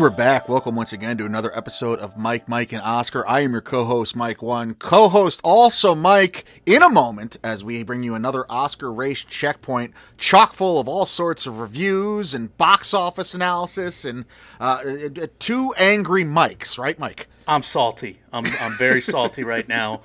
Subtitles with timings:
[0.00, 0.48] And we're back.
[0.48, 3.22] Welcome once again to another episode of Mike, Mike, and Oscar.
[3.28, 4.72] I am your co-host, Mike One.
[4.72, 10.54] Co-host also Mike in a moment as we bring you another Oscar race checkpoint, chock
[10.54, 14.24] full of all sorts of reviews and box office analysis and
[14.58, 14.82] uh,
[15.20, 17.28] uh, two angry Mikes, right, Mike?
[17.46, 18.20] I'm salty.
[18.32, 20.00] I'm I'm very salty right now.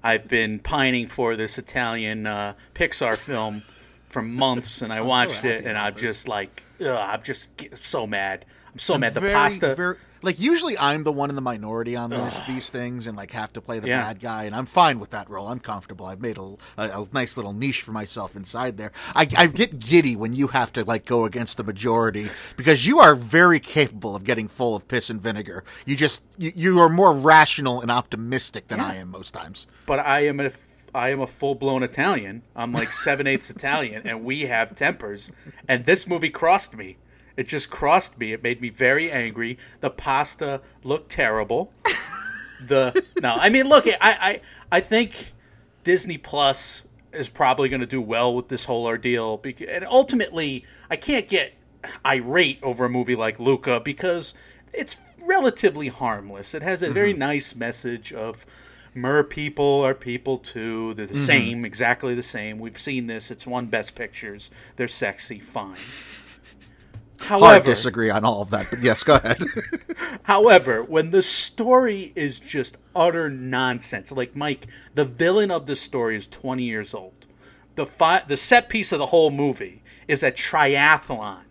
[0.00, 3.64] I've been pining for this Italian uh, Pixar film
[4.10, 6.02] for months, and I watched happy it, and I'm this.
[6.02, 7.48] just like, ugh, I'm just
[7.82, 8.44] so mad.
[8.72, 9.14] I'm so mad.
[9.14, 9.74] The Very, pasta.
[9.74, 13.30] very- like usually I'm the one in the minority on these these things and like
[13.30, 14.02] have to play the Yeah.
[14.02, 15.48] bad guy and I'm fine with that role.
[15.48, 16.04] I'm comfortable.
[16.04, 16.42] I've made a,
[16.76, 18.92] a, a nice little niche for myself inside there.
[19.14, 22.98] I, I get giddy when you have to like go against the majority because you
[22.98, 25.64] are very capable of getting full of piss and vinegar.
[25.86, 29.66] You just you, you are more rational and optimistic than I am most times.
[29.86, 30.50] but I am a
[30.94, 32.42] I am a full blown Italian.
[32.54, 35.32] I'm like seven eighths Italian, and we have tempers.
[35.66, 36.98] And this movie crossed me.
[37.40, 38.34] It just crossed me.
[38.34, 39.56] It made me very angry.
[39.80, 41.72] The pasta looked terrible.
[42.66, 45.32] The no, I mean, look, I I I think
[45.82, 46.82] Disney Plus
[47.14, 49.38] is probably going to do well with this whole ordeal.
[49.38, 51.54] bec- And ultimately, I can't get
[52.04, 54.34] irate over a movie like Luca because
[54.74, 56.52] it's relatively harmless.
[56.52, 57.20] It has a very mm-hmm.
[57.20, 58.44] nice message of
[58.92, 60.92] mer people are people too.
[60.92, 61.22] They're the mm-hmm.
[61.22, 62.58] same, exactly the same.
[62.58, 63.30] We've seen this.
[63.30, 64.50] It's won Best Pictures.
[64.76, 65.78] They're sexy, fine.
[67.20, 69.42] Hard However, disagree on all of that, but yes, go ahead.
[70.24, 76.16] However, when the story is just utter nonsense, like Mike, the villain of the story
[76.16, 77.26] is 20 years old.
[77.76, 81.42] The fi- the set piece of the whole movie is a triathlon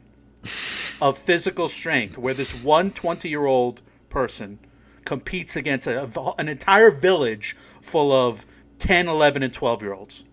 [1.01, 4.59] of physical strength where this one 20 year old person
[5.05, 8.45] competes against a, an entire village full of
[8.79, 10.23] 10, 11, and 12 year olds.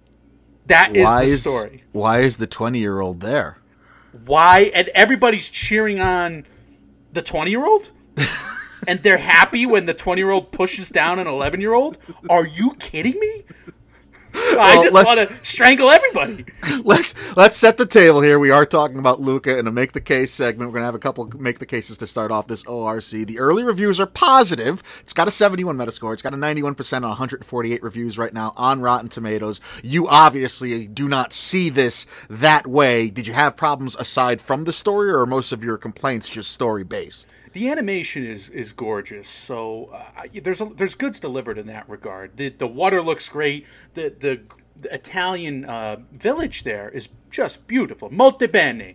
[0.67, 1.85] That is why the is story.
[1.93, 3.59] why is the twenty year old there?
[4.25, 6.47] Why and everybody's cheering on
[7.13, 7.91] the 20 year old
[8.87, 12.47] and they're happy when the 20 year old pushes down an 11 year old are
[12.47, 13.45] you kidding me
[14.61, 16.45] i just want to strangle everybody
[16.85, 18.39] let's let's set the table here.
[18.39, 20.71] We are talking about Luca in a make the case segment.
[20.71, 23.11] We're gonna have a couple make the cases to start off this ORC.
[23.11, 24.83] The early reviews are positive.
[25.01, 26.13] It's got a 71 Metascore.
[26.13, 29.61] It's got a 91 percent on 148 reviews right now on Rotten Tomatoes.
[29.83, 33.11] You obviously do not see this that way.
[33.11, 36.53] Did you have problems aside from the story, or are most of your complaints just
[36.53, 37.31] story based?
[37.57, 42.37] The animation is is gorgeous so uh, there's a, there's goods delivered in that regard
[42.37, 44.41] the the water looks great the the,
[44.83, 48.95] the Italian uh, village there is just beautiful molto bene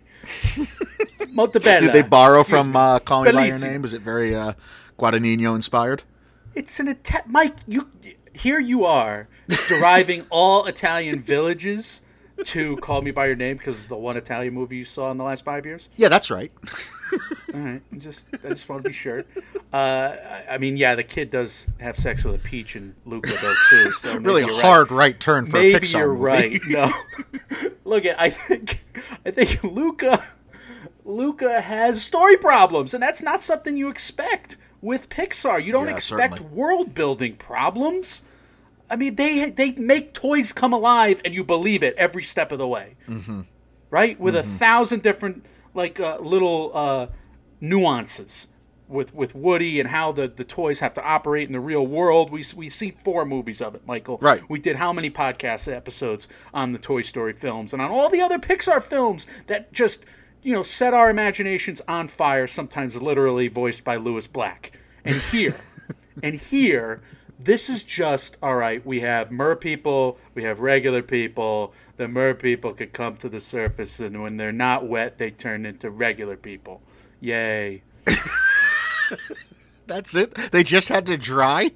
[1.30, 2.78] molto bene Did they borrow Excuse from me.
[2.78, 3.82] uh, Call Me by Your Name?
[3.82, 4.52] Was it very uh,
[4.98, 6.04] Guadagnino inspired?
[6.54, 7.56] It's an Ita- Mike.
[7.66, 7.88] You
[8.32, 9.28] here you are
[9.68, 12.02] deriving all Italian villages
[12.44, 15.18] to Call Me by Your Name because it's the one Italian movie you saw in
[15.18, 15.88] the last five years.
[15.96, 16.52] Yeah, that's right.
[17.54, 19.24] All right, just I just want to be sure.
[19.72, 20.16] Uh,
[20.48, 23.92] I- mean, yeah, the kid does have sex with a peach and Luca though too.
[23.92, 24.62] So Really you're right.
[24.64, 26.20] hard right turn for a Maybe Pixar you're movie.
[26.22, 26.60] right.
[26.68, 26.92] No,
[27.84, 28.84] look at I think
[29.26, 30.24] I think Luca
[31.04, 35.62] Luca has story problems, and that's not something you expect with Pixar.
[35.62, 36.54] You don't Yeah, expect certainly.
[36.54, 38.22] world building problems.
[38.88, 42.58] I mean, they they make toys come alive, and you believe it every step of
[42.58, 43.42] the way, mm-hmm.
[43.90, 44.18] right?
[44.20, 47.06] With a thousand different like uh, little uh,
[47.60, 48.48] nuances
[48.92, 52.30] with with Woody and how the, the toys have to operate in the real world.
[52.30, 54.18] We we see four movies of it, Michael.
[54.20, 54.42] Right.
[54.48, 58.20] We did how many podcast episodes on the Toy Story films and on all the
[58.20, 60.04] other Pixar films that just
[60.42, 62.46] you know set our imaginations on fire.
[62.46, 64.72] Sometimes literally voiced by Lewis Black.
[65.04, 65.56] And here,
[66.22, 67.02] and here.
[67.38, 68.86] This is just all right.
[68.86, 71.74] We have mer people, we have regular people.
[72.02, 75.64] The mer people could come to the surface, and when they're not wet, they turn
[75.64, 76.82] into regular people.
[77.20, 77.84] Yay!
[79.86, 80.34] That's it.
[80.50, 81.70] They just had to dry.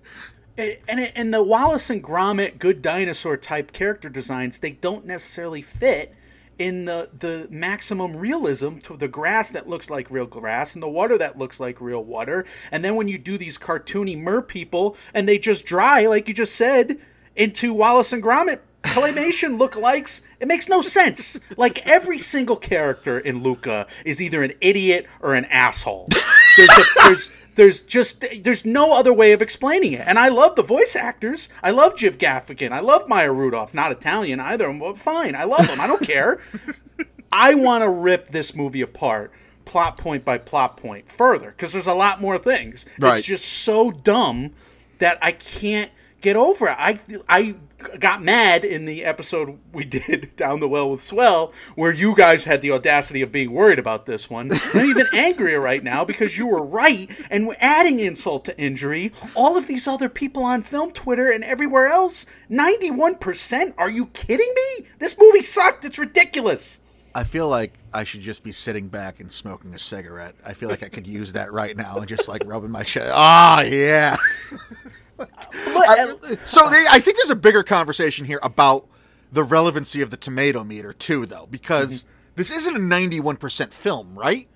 [0.59, 6.13] and and the Wallace and Gromit good dinosaur type character designs they don't necessarily fit
[6.59, 10.89] in the the maximum realism to the grass that looks like real grass and the
[10.89, 14.97] water that looks like real water and then when you do these cartoony mer people
[15.15, 16.99] and they just dry like you just said
[17.37, 23.43] into Wallace and Gromit claymation lookalikes it makes no sense like every single character in
[23.43, 26.09] Luca is either an idiot or an asshole
[26.57, 30.07] there's a, there's There's just there's no other way of explaining it.
[30.07, 31.49] And I love the voice actors.
[31.63, 32.71] I love Jim Gaffigan.
[32.71, 33.73] I love Maya Rudolph.
[33.73, 34.71] Not Italian either.
[34.71, 35.35] Well, fine.
[35.35, 35.81] I love them.
[35.81, 36.39] I don't care.
[37.33, 39.33] I want to rip this movie apart,
[39.65, 42.85] plot point by plot point, further because there's a lot more things.
[42.99, 43.17] Right.
[43.17, 44.53] It's just so dumb
[44.99, 45.91] that I can't
[46.27, 46.77] get over it.
[46.77, 47.55] I I
[48.01, 52.43] got mad in the episode we did down the well with Swell, where you guys
[52.43, 54.51] had the audacity of being worried about this one.
[54.75, 59.13] I'm even angrier right now because you were right, and we're adding insult to injury.
[59.37, 63.75] All of these other people on film Twitter and everywhere else, 91%?
[63.79, 64.87] Are you kidding me?
[64.99, 65.85] This movie sucked.
[65.85, 66.81] It's ridiculous.
[67.15, 70.35] I feel like I should just be sitting back and smoking a cigarette.
[70.45, 73.13] I feel like I could use that right now and just like rubbing my chest.
[73.15, 74.17] Ah, yeah.
[75.17, 75.31] But,
[75.89, 76.15] I-
[76.45, 78.87] so they, I think there's a bigger conversation here about
[79.33, 82.11] the relevancy of the tomato meter too, though, because Mm-hmm.
[82.37, 84.49] this isn't a 91% film, right?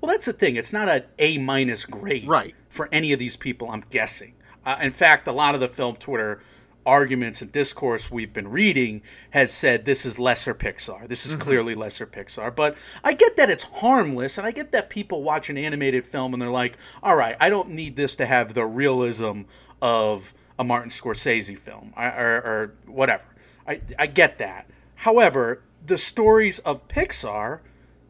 [0.00, 0.56] Well, that's the thing.
[0.56, 2.54] It's not an A minus grade Right.
[2.68, 3.70] for any of these people.
[3.70, 4.34] I'm guessing.
[4.64, 6.42] Uh, in fact, a lot of the film Twitter
[6.86, 11.06] arguments and discourse we've been reading has said this is lesser Pixar.
[11.06, 12.54] This is clearly lesser Pixar.
[12.56, 12.74] But
[13.04, 16.40] I get that it's harmless, and I get that people watch an animated film and
[16.40, 19.42] they're like, "All right, I don't need this to have the realism
[19.80, 23.24] of a Martin Scorsese film or, or whatever."
[23.66, 24.68] I, I get that.
[24.96, 27.60] However, the stories of Pixar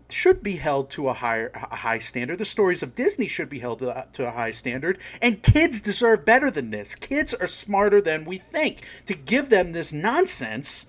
[0.08, 2.38] should be held to a higher a high standard.
[2.38, 6.24] The stories of Disney should be held to, to a high standard, and kids deserve
[6.24, 6.94] better than this.
[6.94, 8.82] Kids are smarter than we think.
[9.06, 10.86] To give them this nonsense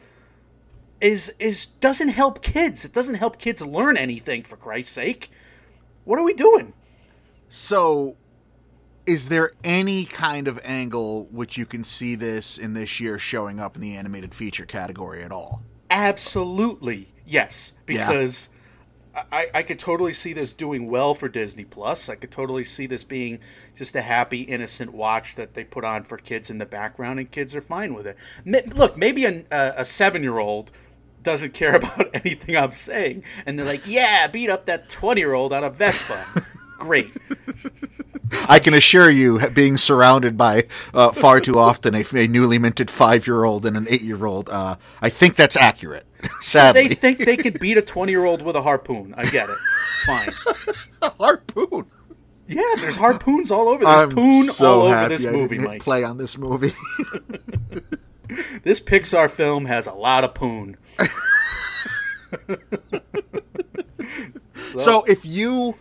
[0.99, 2.85] is is doesn't help kids.
[2.85, 5.29] It doesn't help kids learn anything for Christ's sake.
[6.03, 6.73] What are we doing?
[7.49, 8.15] So,
[9.05, 13.59] is there any kind of angle which you can see this in this year showing
[13.59, 15.63] up in the animated feature category at all?
[15.89, 18.07] Absolutely yes, Yeah.
[18.07, 18.49] because
[19.31, 22.07] I, I could totally see this doing well for Disney Plus.
[22.07, 23.39] I could totally see this being
[23.75, 27.29] just a happy, innocent watch that they put on for kids in the background, and
[27.29, 28.17] kids are fine with it.
[28.73, 30.71] Look, maybe a, a seven-year-old
[31.23, 35.63] doesn't care about anything I'm saying, and they're like, "Yeah, beat up that twenty-year-old on
[35.65, 36.45] a Vespa."
[36.79, 37.11] Great.
[38.47, 42.89] I can assure you, being surrounded by uh, far too often a, a newly minted
[42.89, 46.05] five year old and an eight year old, uh, I think that's accurate.
[46.41, 49.13] Sadly, They think they can beat a twenty-year-old with a harpoon.
[49.17, 49.57] I get it.
[50.05, 50.31] Fine.
[51.01, 51.85] a harpoon.
[52.47, 53.83] Yeah, there's harpoons all over.
[53.85, 55.81] There's I'm poon so all over this movie, Mike.
[55.81, 56.73] Play on this movie.
[58.63, 60.77] This Pixar film has a lot of poon.
[64.77, 65.75] so, if you,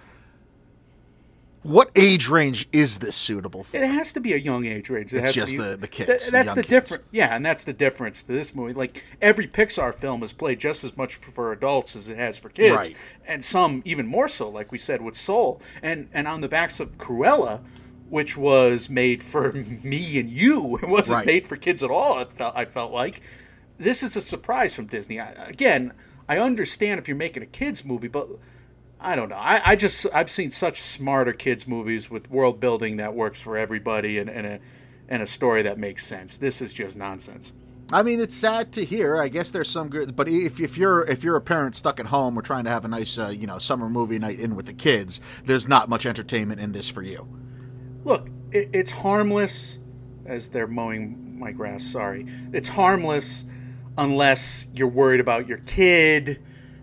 [1.62, 3.76] what age range is this suitable for?
[3.76, 5.12] It has to be a young age range.
[5.12, 6.68] It It's has just to be, the- the kids, Th- the that's the kids.
[6.68, 7.04] difference.
[7.10, 8.72] Yeah, and that's the difference to this movie.
[8.72, 12.48] Like every Pixar film is played just as much for adults as it has for
[12.48, 12.96] kids, Right.
[13.26, 14.48] and some even more so.
[14.48, 17.60] Like we said with Soul, and and on the backs of Cruella.
[18.08, 19.52] Which was made for
[19.84, 20.78] me and you.
[20.78, 21.26] It wasn't Right.
[21.26, 22.18] made for kids at all.
[22.18, 23.20] It felt I felt like
[23.78, 25.20] this is a surprise from Disney.
[25.20, 25.92] I, again,
[26.28, 28.28] I understand if you're making a kids movie, but
[29.00, 29.36] I don't know.
[29.36, 33.56] I, I just I've seen such smarter kids movies with world building that works for
[33.56, 34.60] everybody and, and a
[35.08, 36.36] and a story that makes sense.
[36.36, 37.54] This is just nonsense.
[37.92, 39.16] I mean, it's sad to hear.
[39.16, 42.06] I guess there's some good, but if, if you're if you're a parent stuck at
[42.06, 44.66] home or trying to have a nice uh, you know summer movie night in with
[44.66, 47.26] the kids, there's not much entertainment in this for you.
[48.04, 49.78] Look, it, it's harmless
[50.26, 51.82] as they're mowing my grass.
[51.82, 53.46] Sorry, it's harmless
[53.96, 56.40] unless you're worried about your kid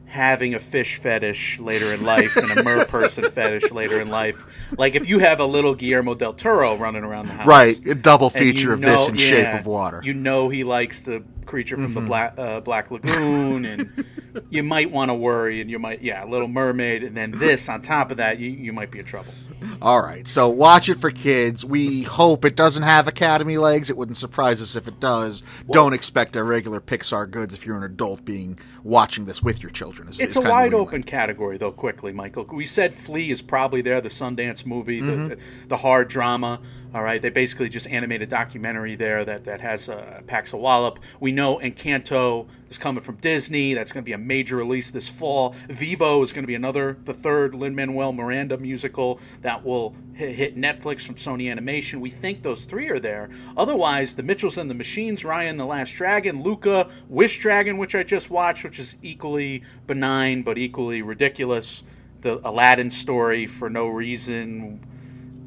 [0.08, 4.46] having a fish fetish later in life and a mer person fetish later in life.
[4.78, 7.94] Like if you have a little Guillermo del Toro running around the house, Right, a
[7.96, 10.02] double feature of this know- in Shape of Water.
[10.04, 14.06] You know he likes the creature from the black uh, Black Lagoon, and
[14.50, 17.82] you might want to worry, and you might yeah, Little Mermaid, and then this on
[17.82, 19.34] top of that, you, you might be in trouble.
[19.82, 21.66] All right, so watch it for kids.
[21.66, 23.90] We hope it doesn't have Academy legs.
[23.90, 25.44] It wouldn't surprise us if it does.
[25.72, 29.72] Don't expect a regular Pixar goods if you're an adult being watching this with your
[29.72, 30.08] children.
[30.10, 31.72] is- It's is a wide what we open category, though.
[31.72, 34.00] Quickly, Michael, we said Flee is probably there.
[34.00, 35.28] The Sundance movie, Mm-hmm.
[35.30, 36.60] the, the hard drama.
[36.94, 41.00] All right, they basically just animated documentary there that that has uh, Pax a Wallop.
[41.20, 43.74] We know Encanto is coming from Disney.
[43.74, 45.56] That's going to be a major release this fall.
[45.70, 50.58] Vivo is going to be another, the third Lin Manuel Miranda musical that will hit,
[50.58, 52.02] Netflix from Sony Animation.
[52.02, 53.30] We think those three are there.
[53.56, 57.96] Otherwise, The Mitchells and the Machines, Raya and the Last Dragon, Luca, Wish Dragon, which
[57.96, 61.84] I just watched, which is equally benign but equally ridiculous.
[62.22, 64.84] The Aladdin story for no reason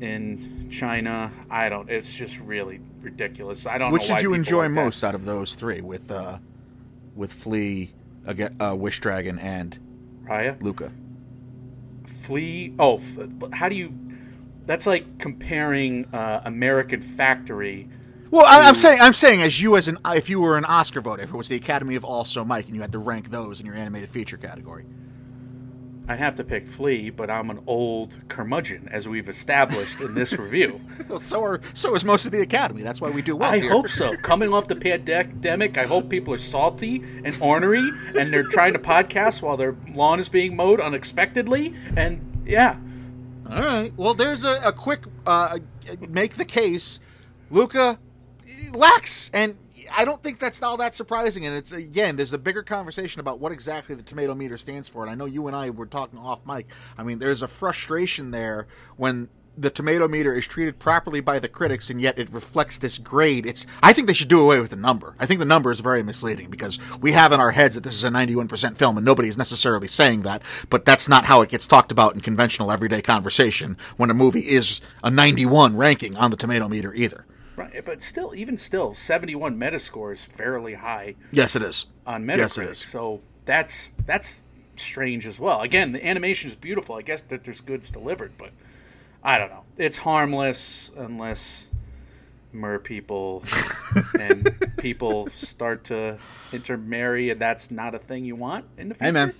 [0.00, 1.32] in China.
[1.50, 1.90] I don't.
[1.90, 3.66] It's just really ridiculous.
[3.66, 3.92] I don't.
[3.92, 5.80] Which did you enjoy like most out of those three?
[5.80, 6.38] With uh,
[7.14, 7.92] with Flee,
[8.26, 9.78] aga uh, Wish Dragon, and
[10.24, 10.92] Raya, Luca.
[12.06, 12.74] Flee.
[12.78, 13.92] Oh, f- how do you?
[14.66, 17.88] That's like comparing uh, American Factory.
[18.30, 21.00] Well, I, I'm saying, I'm saying, as you as an, if you were an Oscar
[21.00, 23.60] voter, if it was the Academy of Also Mike, and you had to rank those
[23.60, 24.86] in your animated feature category.
[26.10, 30.32] I'd have to pick Flee, but I'm an old curmudgeon, as we've established in this
[30.32, 30.80] review.
[31.08, 32.82] Well, so are so is most of the Academy.
[32.82, 33.70] That's why we do well I here.
[33.70, 34.16] hope so.
[34.18, 38.78] Coming off the pandemic, I hope people are salty and ornery, and they're trying to
[38.78, 41.74] podcast while their lawn is being mowed unexpectedly.
[41.96, 42.76] And yeah,
[43.50, 43.92] All right.
[43.96, 45.58] Well, there's a, a quick uh,
[46.08, 47.00] make the case.
[47.50, 47.98] Luca
[48.72, 49.56] lacks, and
[49.96, 51.46] I don't think that's all that surprising.
[51.46, 55.02] And it's again, there's a bigger conversation about what exactly the tomato meter stands for.
[55.02, 56.66] And I know you and I were talking off mic.
[56.96, 58.66] I mean, there's a frustration there
[58.96, 62.98] when the tomato meter is treated properly by the critics and yet it reflects this
[62.98, 65.72] grade it's i think they should do away with the number i think the number
[65.72, 68.96] is very misleading because we have in our heads that this is a 91% film
[68.96, 72.20] and nobody is necessarily saying that but that's not how it gets talked about in
[72.20, 77.26] conventional everyday conversation when a movie is a 91 ranking on the tomato meter either.
[77.84, 82.36] But still, even still, 71 Metascore is fairly high yes it is on Metacritic.
[82.38, 84.42] yes it is So that's that's
[84.76, 85.60] strange as well.
[85.60, 86.94] Again, the animation is beautiful.
[86.96, 88.50] I guess that there's goods delivered, but
[89.22, 89.64] I don't know.
[89.76, 91.66] It's harmless unless
[92.52, 93.44] mer people
[94.18, 94.48] and
[94.78, 96.18] people start to
[96.52, 99.04] intermarry, and that's not a thing you want in the future.
[99.06, 99.34] Hey, man.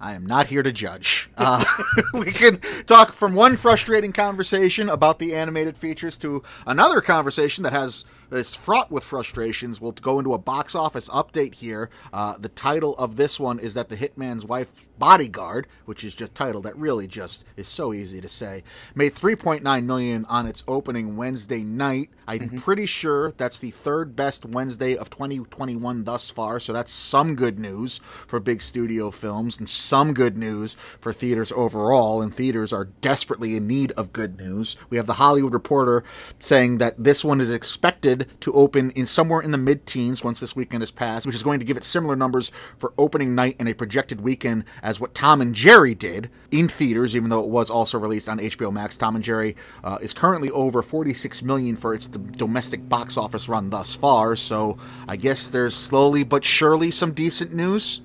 [0.00, 1.30] I am not here to judge.
[1.36, 1.64] Uh,
[2.14, 7.72] we can talk from one frustrating conversation about the animated features to another conversation that
[7.72, 8.04] has
[8.36, 9.80] is fraught with frustrations.
[9.80, 11.90] We'll go into a box office update here.
[12.12, 16.34] Uh, the title of this one is that the Hitman's Wife Bodyguard, which is just
[16.34, 18.62] titled that really just is so easy to say,
[18.94, 22.10] made 3.9 million on its opening Wednesday night.
[22.26, 26.60] I'm pretty sure that's the third best Wednesday of 2021 thus far.
[26.60, 31.52] So that's some good news for big studio films and some good news for theaters
[31.52, 32.22] overall.
[32.22, 34.76] And theaters are desperately in need of good news.
[34.90, 36.04] We have the Hollywood Reporter
[36.38, 40.54] saying that this one is expected to open in somewhere in the mid-teens once this
[40.56, 43.68] weekend has passed, which is going to give it similar numbers for opening night and
[43.68, 47.70] a projected weekend as what Tom and Jerry did in theaters, even though it was
[47.70, 48.96] also released on HBO Max.
[48.96, 53.48] Tom and Jerry uh, is currently over 46 million for its d- domestic box office
[53.48, 54.36] run thus far.
[54.36, 54.78] So
[55.08, 58.00] I guess there's slowly but surely some decent news.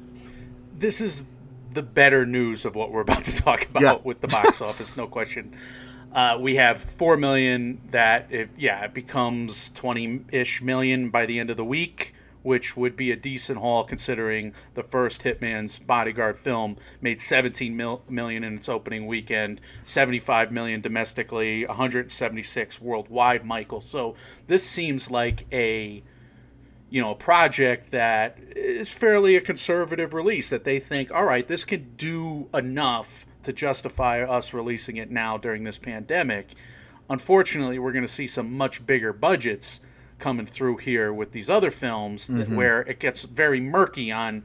[0.78, 1.24] this is
[1.74, 3.96] the better news of what we're about to talk about Yeah.
[4.04, 5.54] with the box office, no question.
[6.14, 11.52] Uh, we have four million that, it, yeah, it becomes twenty-ish million by the end
[11.52, 16.78] of the week, which would be a decent haul considering the first Hitman's Bodyguard film
[17.00, 23.46] made seventeen mil- million in its opening weekend, seventy-five million domestically, one hundred seventy-six worldwide.
[23.46, 24.16] Michael, so
[24.48, 26.02] this seems like a
[26.90, 31.48] you know, a project that is fairly a conservative release that they think, all right,
[31.48, 36.50] this can do enough to justify us releasing it now during this pandemic.
[37.10, 39.82] Unfortunately, we're going to see some much bigger budgets
[40.20, 44.44] coming through here with these other films that, where it gets very murky on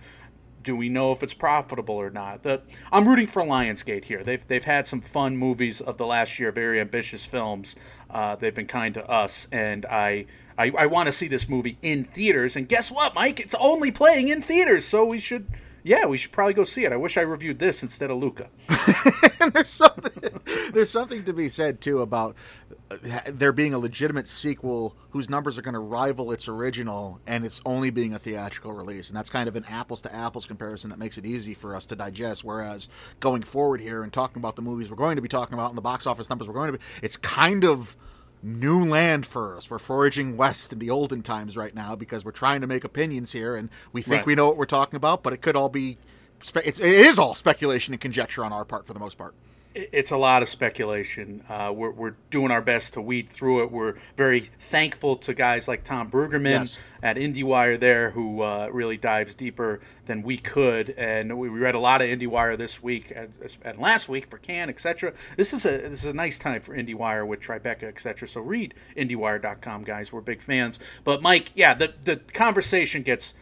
[0.65, 2.43] do we know if it's profitable or not?
[2.43, 4.25] The, I'm rooting for Lionsgate here.
[4.25, 7.77] They've they've had some fun movies of the last year, very ambitious films.
[8.11, 11.79] Uh, they've been kind to us, and I I, I want to see this movie
[11.83, 12.57] in theaters.
[12.57, 13.41] And guess what, Mike?
[13.41, 15.47] It's only playing in theaters, so we should.
[15.87, 16.93] Yeah, we should probably go see it.
[16.93, 18.49] I wish I reviewed this instead of Luca.
[19.53, 20.41] there's something
[20.73, 22.35] there's something to be said too about
[22.91, 27.45] uh, there being a legitimate sequel whose numbers are going to rival its original and
[27.45, 30.89] it's only being a theatrical release and that's kind of an apples to apples comparison
[30.89, 32.89] that makes it easy for us to digest whereas
[33.21, 35.77] going forward here and talking about the movies we're going to be talking about and
[35.77, 37.97] the box office numbers we're going to be it's kind of
[38.45, 39.71] new land for us.
[39.71, 43.33] We're foraging west in the olden times right now because we're trying to make opinions
[43.33, 44.27] here, and we think Right.
[44.27, 45.97] we know what we're talking about, but it could all be.
[46.43, 49.35] Spe- it's, it is all speculation and conjecture on our part for the most part.
[49.75, 51.43] It- It's a lot of speculation.
[51.49, 53.71] Uh, we're, we're doing our best to weed through it.
[53.73, 56.79] We're very thankful to guys like Tom Brueggemann Yes.
[57.03, 60.91] at IndieWire there, who uh, really dives deeper than we could.
[60.91, 64.39] And we we read a lot of IndieWire this week and, and last week for
[64.39, 65.13] Can, etc.
[65.37, 68.29] This is a this is a nice time for IndieWire with Tribeca, etc.
[68.29, 70.13] So read IndieWire.com, guys.
[70.13, 70.79] We're big fans.
[71.05, 73.35] But Mike, yeah, the the conversation gets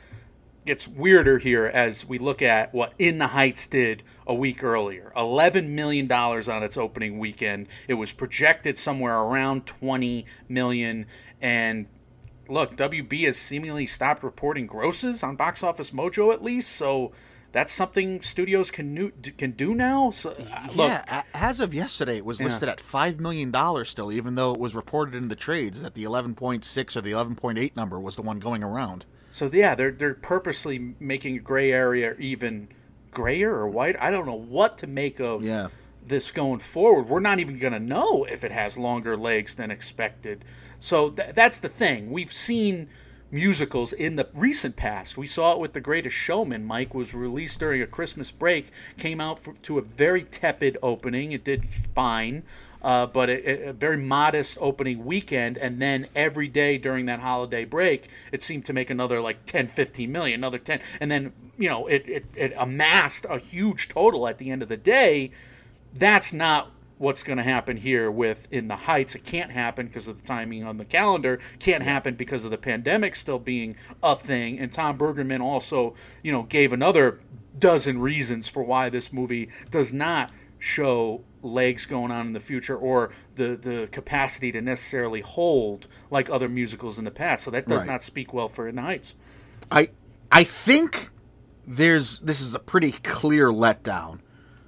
[0.65, 5.13] gets weirder here as we look at what In the Heights did a week earlier.
[5.17, 7.67] $11 million on its opening weekend.
[7.89, 11.07] It was projected somewhere around 20 million
[11.41, 11.87] and
[12.49, 17.11] look, WB has seemingly stopped reporting grosses on Box Office Mojo at least, so
[17.51, 20.11] that's something studios can nu- can do now.
[20.11, 23.91] So, uh, look, yeah, a- as of yesterday, it was listed at five million dollars
[23.91, 27.01] still, even though it was reported in the trades that the eleven point six or
[27.01, 29.05] the eleven point eight number was the one going around.
[29.33, 32.69] So yeah, they're they're purposely making a gray area even
[33.11, 33.97] grayer or white.
[34.01, 35.69] I don't know what to make of Yeah.
[36.07, 39.71] this going forward, we're not even going to know if it has longer legs than
[39.71, 40.45] expected.
[40.79, 42.11] So th- that's the thing.
[42.11, 42.89] We've seen
[43.31, 45.17] musicals in the recent past.
[45.17, 46.65] We saw it with The Greatest Showman.
[46.65, 48.67] Mike was released during a Christmas break,
[48.99, 51.33] came out for, to a very tepid opening.
[51.33, 52.43] It did fine.
[52.83, 57.65] Uh, but a, a very modest opening weekend, and then every day during that holiday
[57.65, 60.81] break, it seemed to make another like 10, 15 million, another 10.
[61.01, 64.69] And then, you know, it, it, it amassed a huge total at the end of
[64.69, 65.31] the day.
[65.95, 66.73] That's not
[67.03, 69.17] what's going to happen here with In the Heights.
[69.17, 71.41] It can't happen because of the timing on the calendar.
[71.59, 73.75] Can't happen because of the pandemic still being
[74.05, 74.61] a thing.
[74.61, 77.19] And Tom Brueggemann also, you know, gave another
[77.59, 80.31] dozen reasons for why this movie does not
[80.63, 86.31] show legs going on in the future or the the capacity to necessarily hold like
[86.31, 87.43] other musicals in the past.
[87.43, 87.89] So that does Right.
[87.89, 89.17] not speak well for In the Heights.
[89.73, 89.89] I
[90.31, 91.11] I think
[91.67, 94.21] there's this is a pretty clear letdown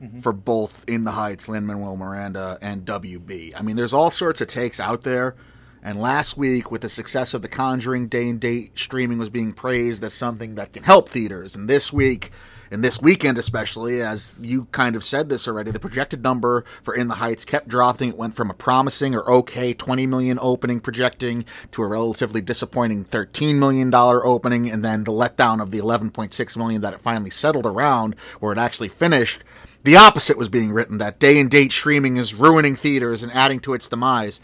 [0.02, 0.18] mm-hmm.
[0.18, 3.52] for both In the Heights, Lin Manuel Miranda, and WB.
[3.56, 5.36] I mean, there's all sorts of takes out there.
[5.80, 9.52] And last week, with the success of The Conjuring, day and date streaming was being
[9.52, 11.54] praised as something that can help theaters.
[11.54, 12.32] And this week,
[12.74, 16.92] and this weekend especially, as you kind of said this already, the projected number for
[16.92, 18.08] In the Heights kept dropping.
[18.10, 23.04] It went from a promising or okay 20 million opening projecting to a relatively disappointing
[23.04, 27.30] 13 million dollar opening, and then the letdown of the 11.6 million that it finally
[27.30, 29.44] settled around, where it actually finished.
[29.84, 33.60] The opposite was being written that day and date streaming is ruining theaters and adding
[33.60, 34.40] to its demise.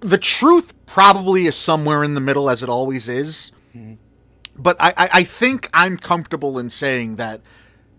[0.00, 3.50] The truth probably is somewhere in the middle, as it always is.
[3.74, 3.94] Mm-hmm.
[4.58, 7.40] But I, I, I think I'm comfortable in saying that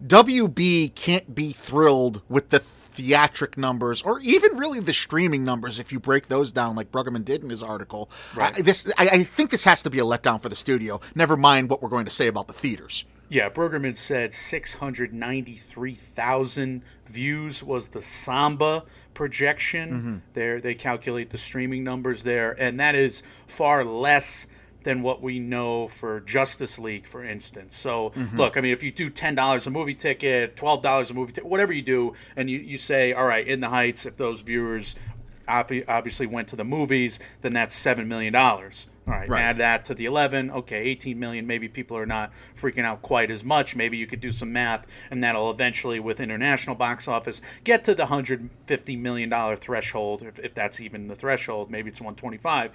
[0.06, 5.92] WB can't be thrilled with the theatric numbers or even really the streaming numbers if
[5.92, 8.10] you break those down like Brueggemann did in his article.
[8.36, 8.58] Right.
[8.58, 11.38] I, this, I, I think this has to be a letdown for the studio, never
[11.38, 13.06] mind what we're going to say about the theaters.
[13.30, 19.92] Yeah, Brueggemann said 693,000 views was the Samba projection.
[19.92, 20.18] Mm-hmm.
[20.34, 24.48] There, they calculate the streaming numbers there, and that is far less
[24.84, 27.76] than what we know for Justice League, for instance.
[27.76, 28.38] So, mm-hmm.
[28.38, 31.34] look, I mean, if you do ten dollars a movie ticket, twelve dollars a movie
[31.34, 34.42] ticket, whatever you do, and you, you say, all right, in the Heights, if those
[34.42, 34.96] viewers
[35.48, 38.88] obviously went to the movies, then that's seven million dollars.
[39.08, 39.42] All right, Right.
[39.42, 40.52] add that to the 11.
[40.52, 41.48] Okay, 18 million.
[41.48, 43.76] Maybe people are not freaking out quite as much.
[43.76, 47.96] Maybe you could do some math, and that'll eventually, with international box office, get to
[47.96, 51.72] the 150 million dollar threshold, if, if that's even the threshold.
[51.72, 52.72] Maybe it's 125.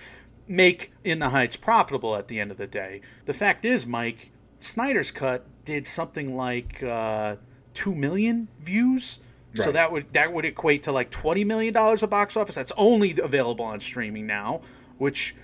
[0.47, 3.01] Make In the Heights profitable at the end of the day.
[3.25, 4.31] The fact is, Mike,
[4.61, 7.37] Snyder's Cut did something like uh,
[7.73, 9.21] two million views.
[9.55, 12.57] So that would that would equate to like twenty million dollars of box office.
[12.57, 14.63] That's only available on streaming now,
[14.99, 15.37] which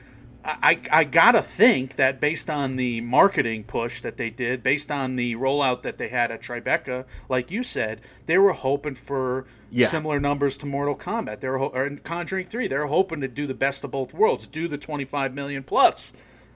[0.62, 5.16] I, I gotta think that based on the marketing push that they did, based on
[5.16, 9.86] the rollout that they had at Tribeca, like you said, they were hoping for Yeah.
[9.88, 11.40] similar numbers to Mortal Kombat.
[11.40, 12.66] They were ho- or in Conjuring Three.
[12.68, 16.12] They're hoping to do the best of both worlds, do the twenty five million plus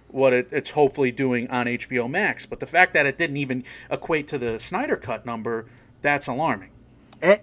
[0.08, 2.46] what it, it's hopefully doing on HBO Max.
[2.46, 5.66] But the fact that it didn't even equate to the Snyder Cut number,
[6.02, 6.70] that's alarming.
[7.20, 7.38] Eh,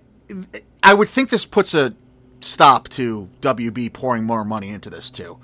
[0.82, 1.94] I would think this puts a
[2.40, 5.38] stop to WB pouring more money into this too.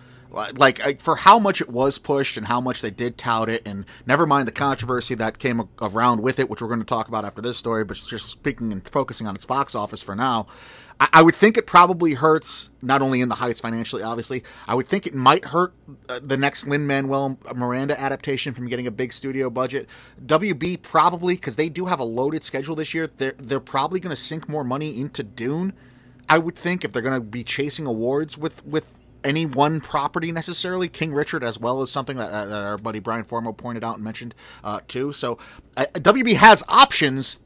[0.56, 3.86] Like for how much it was pushed and how much they did tout it, and
[4.06, 7.26] never mind the controversy that came around with it, which we're going to talk about
[7.26, 7.84] after this story.
[7.84, 10.47] But just speaking and focusing on its box office for now,
[11.00, 14.43] I, would think it probably hurts not only in the Heights financially, obviously.
[14.67, 15.73] I would think it might hurt
[16.10, 19.88] uh, the next Lin Manuel Miranda adaptation from getting a big studio budget.
[20.26, 23.10] WB probably because they do have a loaded schedule this year.
[23.17, 25.73] They're they're probably going to sink more money into Dune.
[26.30, 28.86] I would think if they're going to be chasing awards with with
[29.28, 33.00] any one property necessarily, King Richard as well as something that, uh, that our buddy
[33.00, 35.13] Brian Formo pointed out and mentioned uh, too.
[35.13, 35.38] So
[35.76, 37.40] uh, WB has options.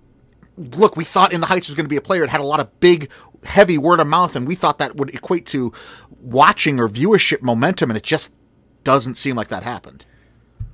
[0.57, 2.23] Look, we thought In the Heights was going to be a player.
[2.23, 3.09] It had a lot of big,
[3.43, 5.73] heavy word of mouth, and we thought that would equate to
[6.21, 8.35] watching or viewership momentum, and it just
[8.83, 10.05] doesn't seem like that happened.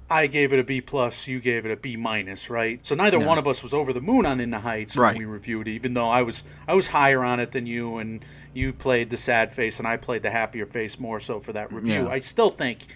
[0.09, 1.27] I gave it a B plus.
[1.27, 2.79] You gave it a B minus, right?
[2.85, 5.13] So neither one of us was over the moon on In the Heights Right.
[5.13, 5.71] when we reviewed it.
[5.71, 9.17] Even though I was, I was higher on it than you, and you played the
[9.17, 12.05] sad face, and I played the happier face more so for that review.
[12.05, 12.09] Yeah.
[12.09, 12.87] I still think,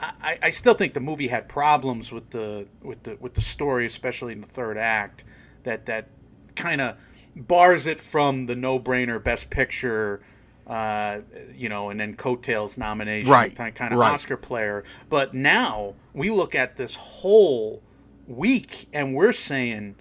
[0.00, 3.86] I, I still think the movie had problems with the with the with the story,
[3.86, 5.24] especially in the third act.
[5.62, 6.08] That that
[6.54, 6.96] kind of
[7.36, 10.22] bars it from the no brainer Best Picture.
[10.66, 11.22] Uh,
[11.52, 14.12] you know, and then coattails nomination, Right, kind of right.
[14.12, 14.84] Oscar player.
[15.08, 17.82] But now we look at this whole
[18.28, 19.96] week and we're saying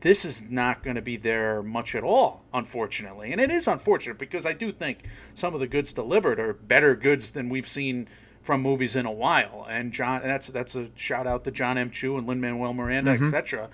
[0.00, 3.32] this is not going to be there much at all, unfortunately.
[3.32, 5.00] And it is unfortunate because I do think
[5.34, 8.08] some of the goods delivered are better goods than we've seen
[8.40, 9.66] from movies in a while.
[9.68, 11.90] And John, and that's that's a shout out to John M.
[11.90, 13.68] Chu and Lin Manuel Miranda, etc.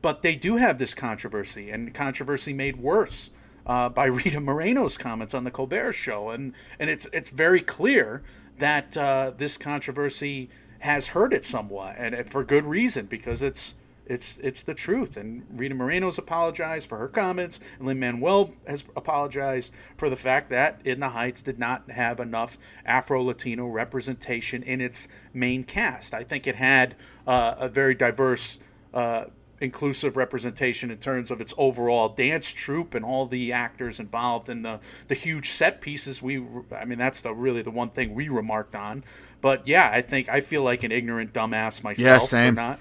[0.00, 3.30] But they do have this controversy, and controversy made worse
[3.66, 8.22] uh, by Rita Moreno's comments on the Colbert Show, and and it's it's very clear
[8.58, 10.48] that uh, this controversy
[10.80, 13.74] has hurt it somewhat, and, and for good reason because it's
[14.08, 15.16] it's it's the truth.
[15.16, 17.60] And Rita Moreno's apologized for her comments.
[17.78, 22.20] And Lin Manuel has apologized for the fact that In the Heights did not have
[22.20, 26.14] enough Afro Latino representation in its main cast.
[26.14, 28.58] I think it had uh, a very diverse.
[28.92, 29.26] Uh,
[29.60, 34.64] inclusive representation in terms of its overall dance troupe and all the actors involved and
[34.64, 36.40] the the huge set pieces we
[36.70, 39.02] I mean that's the really the one thing we remarked on
[39.40, 42.54] but yeah I think I feel like an ignorant dumbass myself Yeah, same.
[42.54, 42.78] not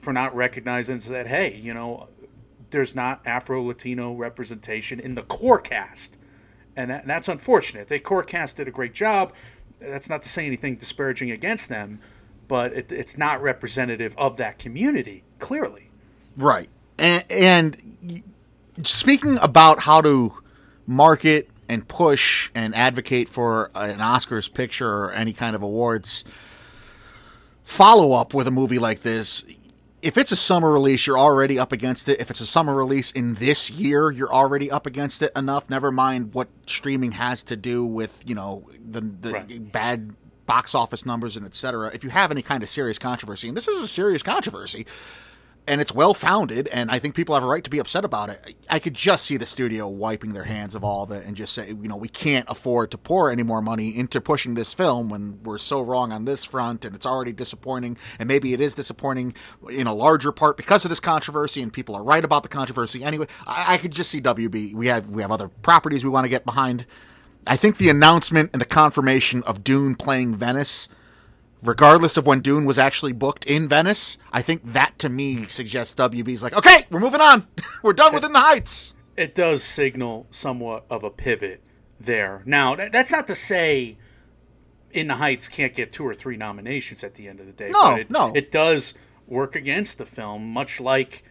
[0.00, 2.08] for not recognizing that hey you know
[2.70, 6.18] there's not Afro Latino representation in the core cast.
[6.76, 7.88] And that, that's unfortunate.
[7.88, 9.32] The core cast did a great job.
[9.80, 11.98] That's not to say anything disparaging against them
[12.48, 15.90] but it, it's not representative of that community clearly.
[16.36, 16.70] Right.
[16.98, 18.22] And, and
[18.82, 20.32] speaking about how to
[20.86, 26.24] market and push and advocate for an Oscars picture or any kind of awards
[27.62, 29.44] follow up with a movie like this,
[30.02, 32.20] if it's a summer release, you're already up against it.
[32.20, 35.68] If it's a summer release in this year, you're already up against it enough.
[35.68, 39.72] Never mind what streaming has to do with, you know, the, the Right.
[39.72, 40.14] bad
[40.46, 41.90] box office numbers and et cetera.
[41.92, 44.86] If you have any kind of serious controversy, and this is a serious controversy,
[45.68, 48.30] and it's well founded, and I think people have a right to be upset about
[48.30, 48.56] it.
[48.70, 51.52] I could just see the studio wiping their hands of all of it and just
[51.52, 55.10] say, you know, we can't afford to pour any more money into pushing this film
[55.10, 57.98] when we're so wrong on this front, and it's already disappointing.
[58.18, 59.34] And maybe it is disappointing
[59.70, 63.04] in a larger part because of this controversy, and people are right about the controversy
[63.04, 63.26] anyway.
[63.46, 64.74] I, I could just see WB.
[64.74, 66.86] We have we have other properties we want to get behind.
[67.46, 70.88] I think the announcement and the confirmation of Dune playing Venice
[71.62, 75.94] regardless of when Dune was actually booked in Venice, I think that to me suggests
[75.94, 77.46] WB's like, okay, we're moving on.
[77.82, 78.94] we're done within the Heights.
[79.16, 81.62] it does signal somewhat of a pivot
[81.98, 82.42] there.
[82.46, 83.96] Now, that, that's not to say
[84.92, 87.70] In the Heights can't get two or three nominations at the end of the day.
[87.70, 88.32] No, but it, no.
[88.34, 88.94] It does
[89.26, 91.24] work against the film, much like,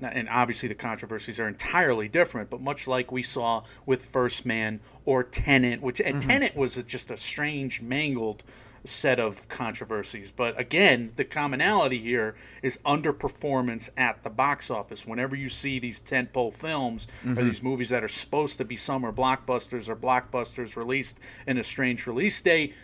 [0.00, 4.80] and obviously the controversies are entirely different, but much like we saw with First Man
[5.04, 6.28] or Tenet, which and mm-hmm.
[6.28, 8.44] Tenet was just a strange, mangled
[8.84, 10.32] set of controversies.
[10.32, 15.06] But again, the commonality here is underperformance at the box office.
[15.06, 17.48] Whenever you see these tentpole films or mm-hmm.
[17.48, 22.06] these movies that are supposed to be summer blockbusters or blockbusters released in a strange
[22.06, 22.74] release date,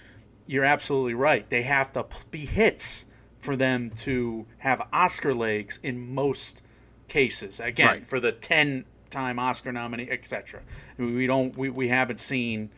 [0.47, 1.49] you're absolutely right.
[1.49, 3.07] They have to be hits
[3.39, 6.63] for them to have Oscar legs in most
[7.09, 7.61] cases.
[7.61, 8.07] Again, Right.
[8.07, 10.61] for the 10 time Oscar nominee, etc.
[10.99, 12.71] We don't we, we haven't seen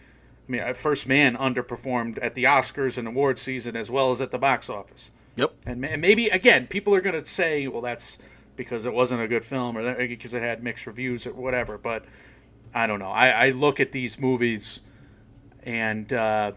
[0.75, 4.71] First Man underperformed at the Oscars and award season as well as at the box
[4.71, 5.11] office.
[5.37, 5.55] Yep.
[5.67, 8.19] And ma- maybe again, people are going to say, "Well, that's
[8.57, 12.05] because it wasn't a good film, or because it had mixed reviews, or whatever." But
[12.75, 13.11] I don't know.
[13.11, 14.83] I, I look at these movies,
[15.63, 16.53] and uh,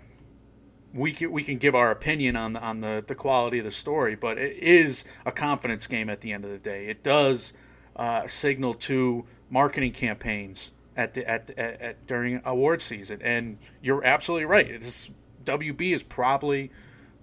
[0.94, 3.72] we can, we can give our opinion on the, on the, the quality of the
[3.72, 6.88] story, but it is a confidence game at the end of the day.
[6.88, 7.54] It does
[7.96, 14.04] uh, signal to marketing campaigns at the at, at, at during award season, and you're
[14.04, 14.70] absolutely right.
[14.70, 15.10] It is
[15.44, 16.72] WB is probably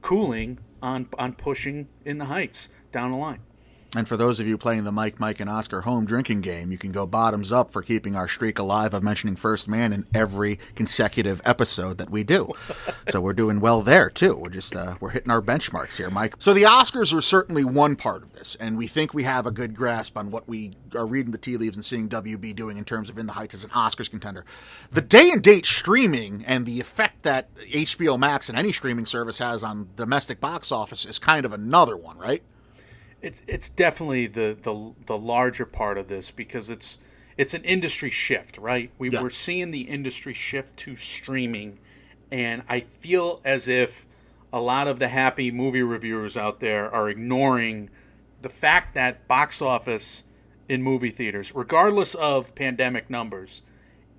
[0.02, 3.40] cooling on on pushing in the heights down the line.
[3.96, 6.76] And for those of you playing the Mike, Mike, and Oscar home drinking game, you
[6.76, 10.58] can go bottoms up for keeping our streak alive of mentioning First Man in every
[10.74, 12.52] consecutive episode that we do.
[13.08, 14.36] so we're doing well there too.
[14.36, 16.34] We're just uh, we're hitting our benchmarks here, Mike.
[16.38, 19.50] So the Oscars are certainly one part of this, and we think we have a
[19.50, 22.84] good grasp on what we are reading the tea leaves and seeing WB doing in
[22.84, 24.44] terms of In the Heights as an Oscars contender.
[24.90, 29.38] The day and date streaming and the effect that HBO Max and any streaming service
[29.38, 32.42] has on domestic box office is kind of another one, right?
[33.20, 36.98] It's it's definitely the the the larger part of this because it's
[37.36, 38.90] it's an industry shift, right?
[38.98, 39.22] We Yeah.
[39.22, 41.78] we're seeing the industry shift to streaming,
[42.30, 44.06] and I feel as if
[44.52, 47.90] a lot of the happy movie reviewers out there are ignoring
[48.40, 50.24] the fact that box office
[50.68, 53.62] in movie theaters, regardless of pandemic numbers,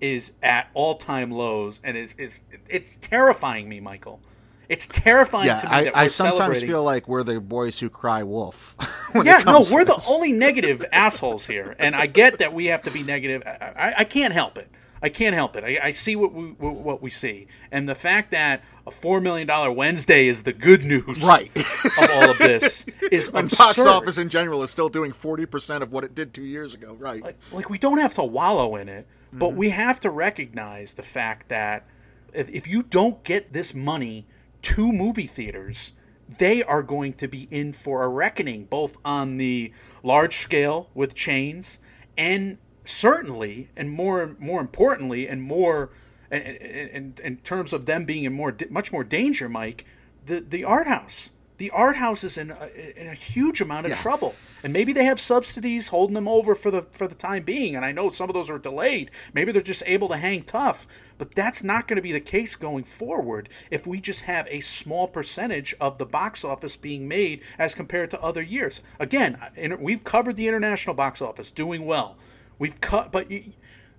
[0.02, 4.22] is at all time lows and is is it's terrifying me, Michael.
[4.70, 7.90] It's terrifying Yeah, to me I, that I sometimes feel like we're the boys who
[7.90, 8.76] cry wolf.
[9.16, 12.92] yeah, no, we're the only negative assholes here, and I get that we have to
[12.92, 13.42] be negative.
[13.46, 14.70] I, I, I can't help it.
[15.02, 15.64] I can't help it.
[15.64, 19.48] I, I see what we what we see, and the fact that a four million
[19.48, 21.50] dollar Wednesday is the good news, Right.
[21.98, 23.58] of all of this is When absurd.
[23.58, 26.96] box office in general is still doing 40% of what it did two years ago.
[27.00, 27.24] Right.
[27.52, 29.40] like we don't have to wallow in it, Mm-hmm.
[29.40, 31.86] but we have to recognize the fact that
[32.34, 34.26] if, if you don't get this money
[34.64, 35.94] to movie theaters,
[36.38, 39.72] they are going to be in for a reckoning, both on the
[40.04, 41.80] large scale with chains
[42.18, 45.90] and certainly, and more more importantly, and more,
[46.32, 49.86] in, in, in terms of them being in more much more danger, Mike,
[50.26, 51.32] the the art house.
[51.58, 52.70] The art house is in a,
[53.02, 54.02] in a huge amount of Yeah.
[54.02, 57.76] trouble, and maybe they have subsidies holding them over for the for the time being.
[57.76, 59.12] And I know some of those are delayed.
[59.34, 60.88] Maybe they're just able to hang tough,
[61.20, 64.62] but that's not going to be the case going forward if we just have a
[64.62, 68.82] small percentage of the box office being made as compared to other years.
[69.00, 69.38] Again,
[69.80, 72.18] we've covered the international box office doing well.
[72.58, 73.44] We've cut, but you,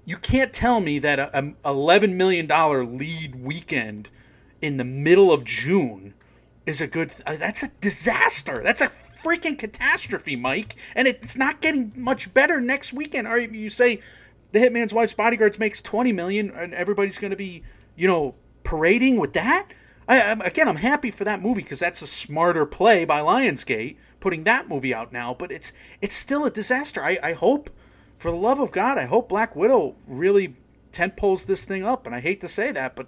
[0.04, 4.08] you can't tell me that a, a eleven million dollar lead weekend
[4.60, 6.14] in the middle of June
[6.66, 7.12] is a good.
[7.26, 8.62] Uh, that's a disaster.
[8.64, 8.88] That's a
[9.22, 10.76] freaking catastrophe, Mike.
[10.94, 13.28] And it's not getting much better next weekend.
[13.28, 14.00] Or you say
[14.52, 17.62] the Hitman's Wife's Bodyguards makes twenty million, and everybody's going to be,
[17.96, 18.34] you know,
[18.64, 19.68] parading with that.
[20.08, 23.96] I, I'm, again, I'm happy for that movie because that's a smarter play by Lionsgate
[24.18, 25.34] putting that movie out now.
[25.34, 27.02] But it's it's still a disaster.
[27.02, 27.70] I, I hope,
[28.18, 30.56] for the love of God, I hope Black Widow really
[30.92, 32.06] tent poles this thing up.
[32.06, 33.06] And I hate to say that, but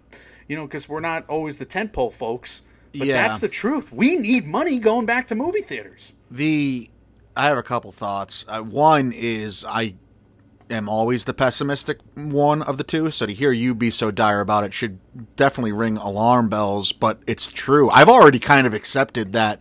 [0.49, 2.63] you know, because we're not always the tent pole folks.
[2.97, 3.23] But Yeah.
[3.23, 3.91] that's the truth.
[3.91, 6.13] We need money going back to movie theaters.
[6.31, 6.91] The
[7.37, 8.45] I have a couple thoughts.
[8.47, 9.95] Uh, one is I
[10.73, 14.41] am always the pessimistic one of the two, so to hear you be so dire
[14.41, 14.99] about it should
[15.37, 16.93] definitely ring alarm bells.
[16.93, 17.91] But it's true.
[17.91, 19.61] I've already kind of accepted that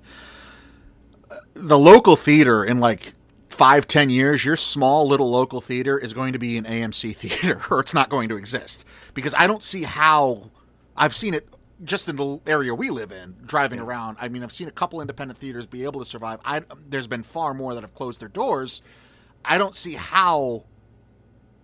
[1.30, 3.14] uh, the local theater in like
[3.50, 7.62] five, ten years, your small little local theater is going to be an AMC theater,
[7.70, 10.50] or it's not going to exist because I don't see how.
[10.98, 11.48] I've seen it
[11.84, 14.18] just in the area we live in, driving around.
[14.20, 16.40] I mean, I've seen a couple independent theaters be able to survive.
[16.46, 18.82] I, there's been far more that have closed their doors.
[19.44, 20.66] I don't see how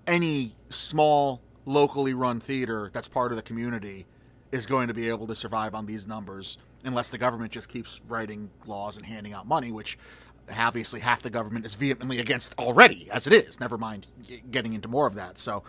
[0.08, 4.06] any small locally run theater that's part of the community
[4.52, 8.00] is going to be able to survive on these numbers unless the government just keeps
[8.08, 9.98] writing laws and handing out money, which
[10.58, 13.60] obviously half the government is vehemently against already as it is.
[13.60, 14.08] Never mind
[14.50, 15.38] getting into more of that.
[15.38, 15.64] So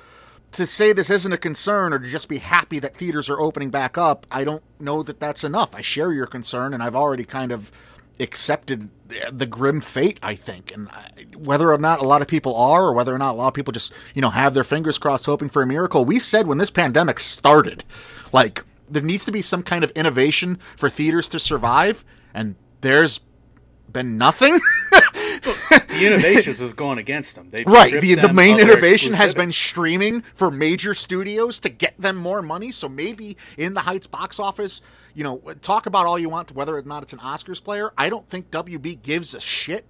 [0.52, 3.70] to say this isn't a concern or to just be happy that theaters are opening
[3.70, 5.74] back up, I don't know that that's enough.
[5.74, 7.72] I share your concern and I've already kind of
[8.20, 8.90] accepted
[9.32, 10.72] the grim fate, I think.
[10.72, 10.88] And
[11.36, 13.54] whether or not a lot of people are, or whether or not a lot of
[13.54, 16.58] people just, you know, have their fingers crossed hoping for a miracle, we said when
[16.58, 17.84] this pandemic started,
[18.32, 22.04] like, there needs to be some kind of innovation for theaters to survive.
[22.32, 23.20] And there's
[23.90, 24.60] been nothing.
[25.88, 27.48] The innovations have gone against them.
[27.50, 28.00] They've Right.
[28.00, 32.70] The the main innovation has been streaming for major studios to get them more money.
[32.70, 34.80] So maybe in the Heights box office,
[35.14, 37.92] you know, talk about all you want whether or not it's an Oscars player.
[37.98, 39.84] I don't think WB gives a shit,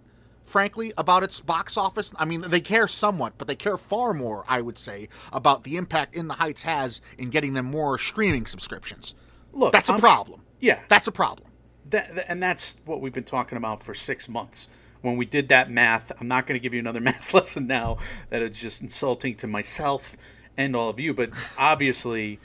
[0.44, 2.12] frankly, about its box office.
[2.16, 5.76] I mean, they care somewhat, but they care far more, I would say, about the
[5.76, 9.14] impact in the Heights has in getting them more streaming subscriptions.
[9.52, 10.42] Look, That's a I'm- problem.
[10.61, 11.48] Yeah, That's a problem.
[11.90, 14.68] that, that- and that's what we've been talking about for six months.
[15.00, 17.98] When we did that math, I'm not going to give you another math lesson now.
[18.31, 20.16] That is just insulting to myself
[20.57, 21.14] and all of you.
[21.14, 22.40] But obviously,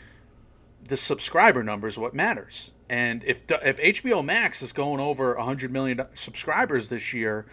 [0.88, 2.72] the subscriber number is what matters.
[2.90, 7.46] And if if HBO Max is going over 100 million subscribers this year,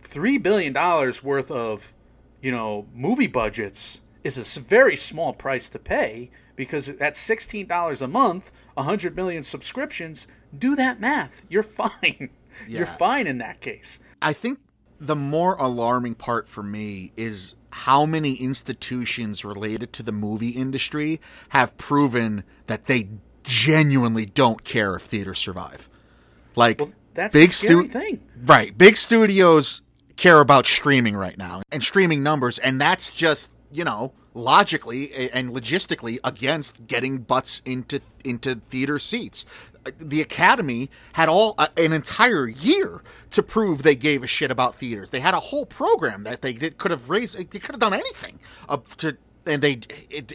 [0.00, 1.92] three billion dollars worth of
[2.40, 8.00] you know movie budgets is a very small price to pay because at sixteen dollars
[8.00, 10.26] a month, 100 million subscriptions.
[10.56, 11.42] Do that math.
[11.48, 12.30] You're fine.
[12.68, 13.98] You're fine in that case.
[14.22, 14.60] I think
[15.00, 21.20] the more alarming part for me is how many institutions related to the movie industry
[21.48, 23.08] have proven that they
[23.42, 25.90] genuinely don't care if theaters survive.
[26.54, 26.80] Like
[27.14, 28.20] That's big the scary stu- thing.
[28.44, 28.78] Right.
[28.78, 29.82] Big studios
[30.16, 35.50] care about streaming right now and streaming numbers, and that's just, you know, logically and
[35.50, 39.46] logistically against getting butts into into theater seats.
[39.98, 44.76] The Academy had all uh, an entire year to prove they gave a shit about
[44.76, 45.10] theaters.
[45.10, 47.36] They had a whole program that they did, could have raised.
[47.36, 49.16] They could have done anything up to,
[49.46, 50.34] and they it,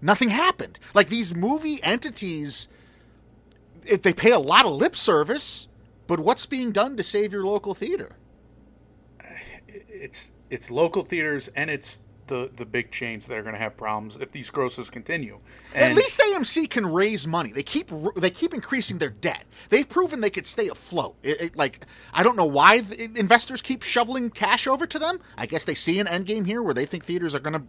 [0.00, 0.78] nothing happened.
[0.94, 2.68] Like these movie entities
[3.86, 5.68] it, they pay a lot of lip service,
[6.06, 8.16] but what's being done to save your local theater?
[9.68, 13.76] It's it's local theaters and it's the the big chains that are going to have
[13.76, 15.38] problems if these grosses continue.
[15.74, 17.52] At least AMC can raise money.
[17.52, 19.44] They keep they keep increasing their debt.
[19.70, 21.16] They've proven they could stay afloat.
[21.22, 25.20] It, it- like I don't know why the investors keep shoveling cash over to them.
[25.36, 27.62] I guess they see an end game here where they think theaters are going to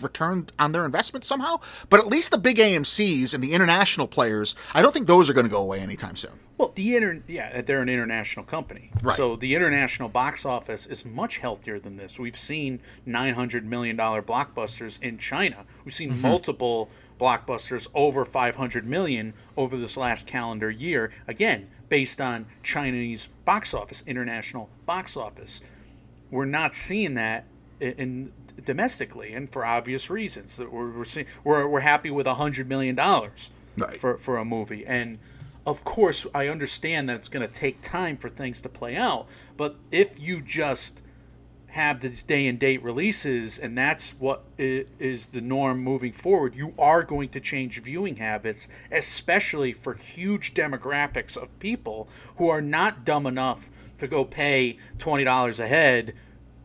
[0.00, 1.60] return on their investment somehow.
[1.88, 5.32] But at least the big AMC's and the international players, I don't think those are
[5.32, 6.32] going to go away anytime soon.
[6.58, 9.16] Well, the inter yeah, they're an international company, Right.
[9.16, 12.18] so the international box office is much healthier than this.
[12.18, 15.64] We've seen nine hundred million dollar blockbusters in China.
[15.84, 16.20] We've seen Mm-hmm.
[16.22, 21.10] multiple blockbusters over five hundred million over this last calendar year.
[21.26, 25.62] Again, based on Chinese box office, international box office.
[26.30, 27.46] We're not seeing that
[27.80, 28.32] in
[28.64, 30.56] domestically, and for obvious reasons.
[30.56, 33.98] That We're we're, seeing, we're we're happy with a hundred million dollars Right.
[34.00, 35.18] for for a movie, and
[35.66, 39.26] of course, I understand that it's going to take time for things to play out.
[39.56, 41.02] But if you just
[41.68, 46.74] have these day and date releases, and that's what is the norm moving forward, you
[46.78, 53.04] are going to change viewing habits, especially for huge demographics of people who are not
[53.04, 56.14] dumb enough to go pay $20 a head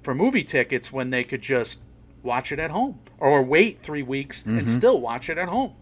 [0.01, 1.79] for movie tickets when they could just
[2.25, 4.67] watch it at home or wait three weeks and mm-hmm.
[4.67, 5.73] still watch it at home.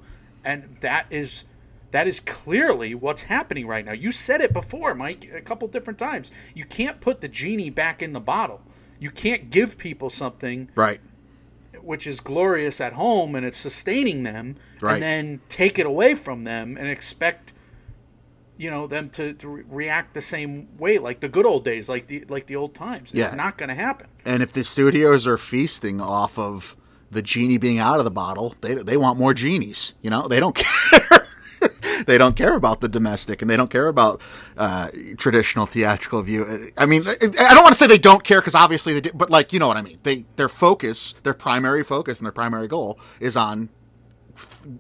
[0.44, 1.46] And that is.
[1.92, 3.92] That is clearly what's happening right now.
[3.92, 6.32] You said it before, Mike, a couple different times.
[6.56, 8.62] You can't put the genie back in the bottle.
[9.00, 11.02] You can't give people something Right.
[11.82, 14.96] which is glorious at home and it's sustaining them, Right.
[14.96, 17.54] and then take it away from them and expect
[18.58, 21.90] you know them to, to re- react the same way like the good old days
[21.90, 23.36] like the like the old times it's Yeah.
[23.36, 26.76] not going to happen And if the studios are feasting off of
[27.12, 29.94] the genie being out of the bottle, they they want more genies.
[30.02, 31.28] You know, they don't care.
[32.08, 34.20] they don't care about the domestic, and they don't care about
[34.58, 34.88] uh,
[35.18, 36.72] traditional theatrical view.
[36.76, 39.30] I mean, I don't want to say they don't care because obviously they do, but
[39.30, 40.00] like you know what I mean.
[40.04, 43.70] They their focus, their primary focus, and their primary goal is on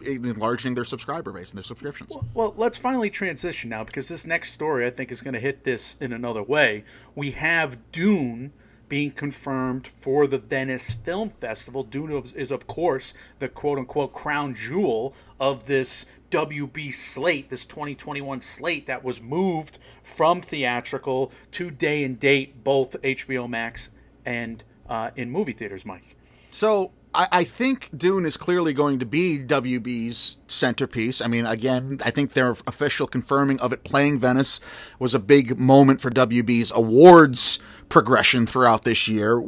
[0.05, 2.15] enlarging their subscriber base and their subscriptions.
[2.33, 5.63] Well, let's finally transition now because this next story I think is going to hit
[5.63, 6.83] this in another way.
[7.15, 8.53] We have Dune
[8.89, 11.83] being confirmed for the Venice Film Festival.
[11.83, 17.63] Dune is- is, of course, the quote unquote crown jewel of this WB slate, this
[17.65, 23.89] 2021 slate that was moved from theatrical to day and date, both HBO Max
[24.25, 26.15] and uh, in movie theaters, Mike.
[26.51, 31.21] So I, I think Dune is clearly going to be WB's centerpiece.
[31.21, 34.59] I mean, again, I think their official confirming of it playing Venice
[34.99, 39.43] was a big moment for WB's awards progression throughout this year.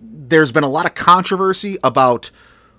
[0.00, 2.30] There's been a lot of controversy about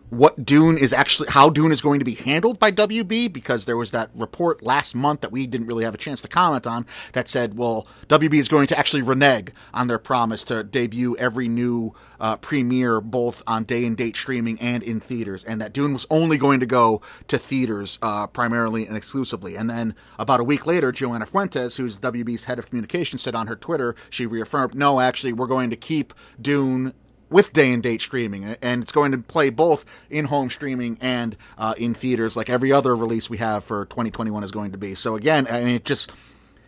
[0.10, 3.78] what Dune is actually how Dune is going to be handled by WB because there
[3.78, 6.86] was that report last month that we didn't really have a chance to comment on
[7.14, 11.48] that said, well, WB is going to actually renege on their promise to debut every
[11.48, 15.94] new uh, premiere both on day and date streaming and in theaters, and that Dune
[15.94, 19.56] was only going to go to theaters uh, primarily and exclusively.
[19.56, 23.48] And then about a week later, Johanna Fuentes, who's WB's head of communications, said on
[23.48, 26.94] her Twitter, she reaffirmed, no, actually, we're going to keep Dune
[27.30, 31.36] with day and date streaming, and it's going to play both in home streaming and
[31.58, 34.96] uh, in theaters, like every other release we have for 2021 is going to be.
[34.96, 36.12] So again, I mean, it just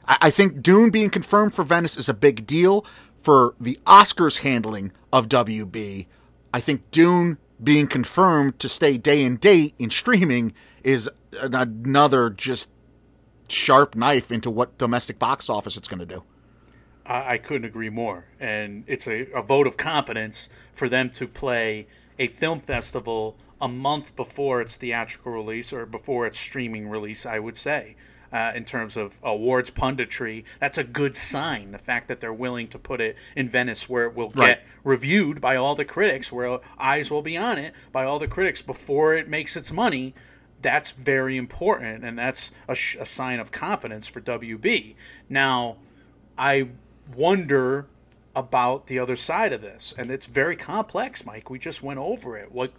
[0.07, 2.85] I, think Dune being confirmed for Venice is a big deal
[3.19, 6.07] for the Oscars handling of WB.
[6.53, 12.29] I think Dune being confirmed to stay day and date in streaming is an- another
[12.29, 12.69] just
[13.49, 16.23] sharp knife into what domestic box office it's going to do.
[17.07, 18.25] I, I couldn't agree more.
[18.39, 21.87] And it's a, a vote of confidence for them to play
[22.19, 27.39] a film festival a month before its theatrical release or before its streaming release, I
[27.39, 27.95] would say.
[28.31, 31.71] Uh, in terms of awards punditry, that's a good sign.
[31.71, 34.59] The fact that they're willing to put it in Venice, where it will get Right.
[34.83, 38.61] reviewed by all the critics, where eyes will be on it by all the critics
[38.61, 40.13] before it makes its money,
[40.61, 44.95] that's very important, and that's a, sh- a sign of confidence for WB.
[45.29, 45.77] Now,
[46.37, 46.67] I
[47.15, 47.87] wonder
[48.35, 51.49] about the other side of this, and it's very complex, Mike.
[51.49, 52.51] We just went over it.
[52.51, 52.71] What,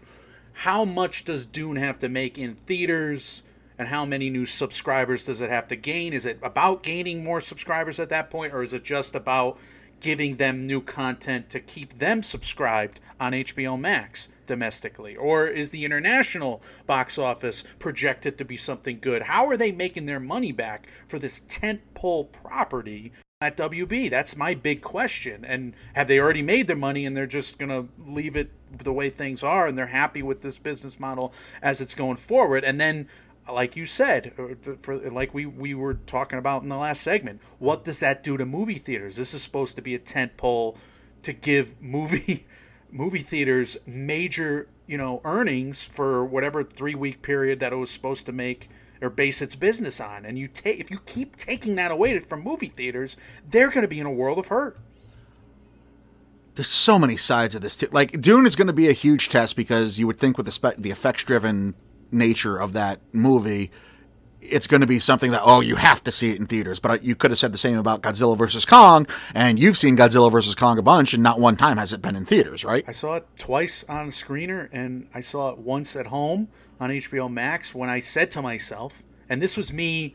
[0.52, 3.42] how much does Dune have to make in theaters,
[3.78, 6.12] and how many new subscribers does it have to gain?
[6.12, 9.58] Is it about gaining more subscribers at that point, or is it just about
[10.00, 15.16] giving them new content to keep them subscribed on HBO Max domestically?
[15.16, 19.22] Or is the international box office projected to be something good?
[19.22, 24.10] How are they making their money back for this tentpole property at WB?
[24.10, 25.44] That's my big question.
[25.44, 28.92] And have they already made their money and they're just going to leave it the
[28.92, 32.64] way things are and they're happy with this business model as it's going forward?
[32.64, 33.06] And then
[33.48, 37.40] like you said, uh, for like we we were talking about in the last segment,
[37.60, 39.14] what does that do to movie theaters?
[39.14, 40.76] This is supposed to be a tent pole
[41.22, 42.44] to give movie
[42.90, 48.26] movie theaters major you know earnings for whatever three week period that it was supposed
[48.26, 48.68] to make
[49.00, 50.24] or base its business on.
[50.24, 53.16] And you take if you keep taking that away from movie theaters,
[53.48, 54.76] they're going to be in a world of hurt.
[56.56, 57.88] there's so many sides of this too.
[57.92, 60.52] Like Dune is going to be a huge test because you would think with the
[60.52, 61.74] spe- the effects driven
[62.10, 63.70] nature of that movie,
[64.40, 66.80] it's going to be something that oh you have to see it in theaters.
[66.80, 69.96] But uh, you could have said the same about Godzilla versus Kong, and you've seen
[69.96, 72.84] Godzilla versus Kong a bunch, and not one time has it been in theaters, right?
[72.86, 76.48] I saw it twice on screener, and I saw it once at home
[76.80, 77.74] on HBO Max.
[77.74, 80.14] When I said to myself, and this was me,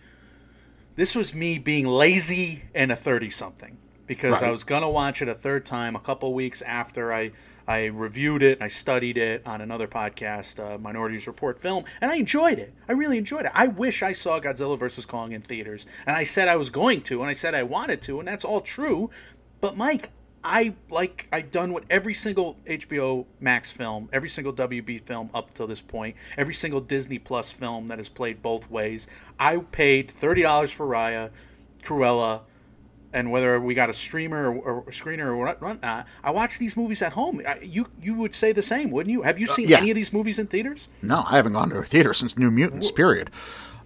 [0.95, 5.27] this was me being lazy and a thirty something because I was gonna watch it
[5.27, 7.31] a third time a couple weeks after I
[7.67, 12.15] I reviewed it, I studied it on another podcast, uh, Minorities Report Film, and I
[12.15, 12.73] enjoyed it.
[12.89, 13.51] I really enjoyed it.
[13.53, 17.01] I wish I saw Godzilla vs Kong in theaters, and I said I was going
[17.03, 19.09] to, and I said I wanted to, and that's all true.
[19.61, 20.09] But Mike,
[20.43, 25.53] I like I've done with every single HBO Max film, every single WB film up
[25.53, 29.07] till this point, every single Disney Plus film that has played both ways.
[29.39, 31.29] I paid thirty dollars for Raya,
[31.81, 32.41] Cruella,
[33.13, 36.75] and whether we got a streamer or, or screener or what- whatnot, I watch these
[36.75, 37.41] movies at home.
[37.47, 39.21] I, you you would say the same, wouldn't you?
[39.21, 39.77] Have you seen yeah.
[39.77, 40.87] any of these movies in theaters?
[41.01, 42.91] No, I haven't gone to a theater since New Mutants.
[42.91, 43.29] Period.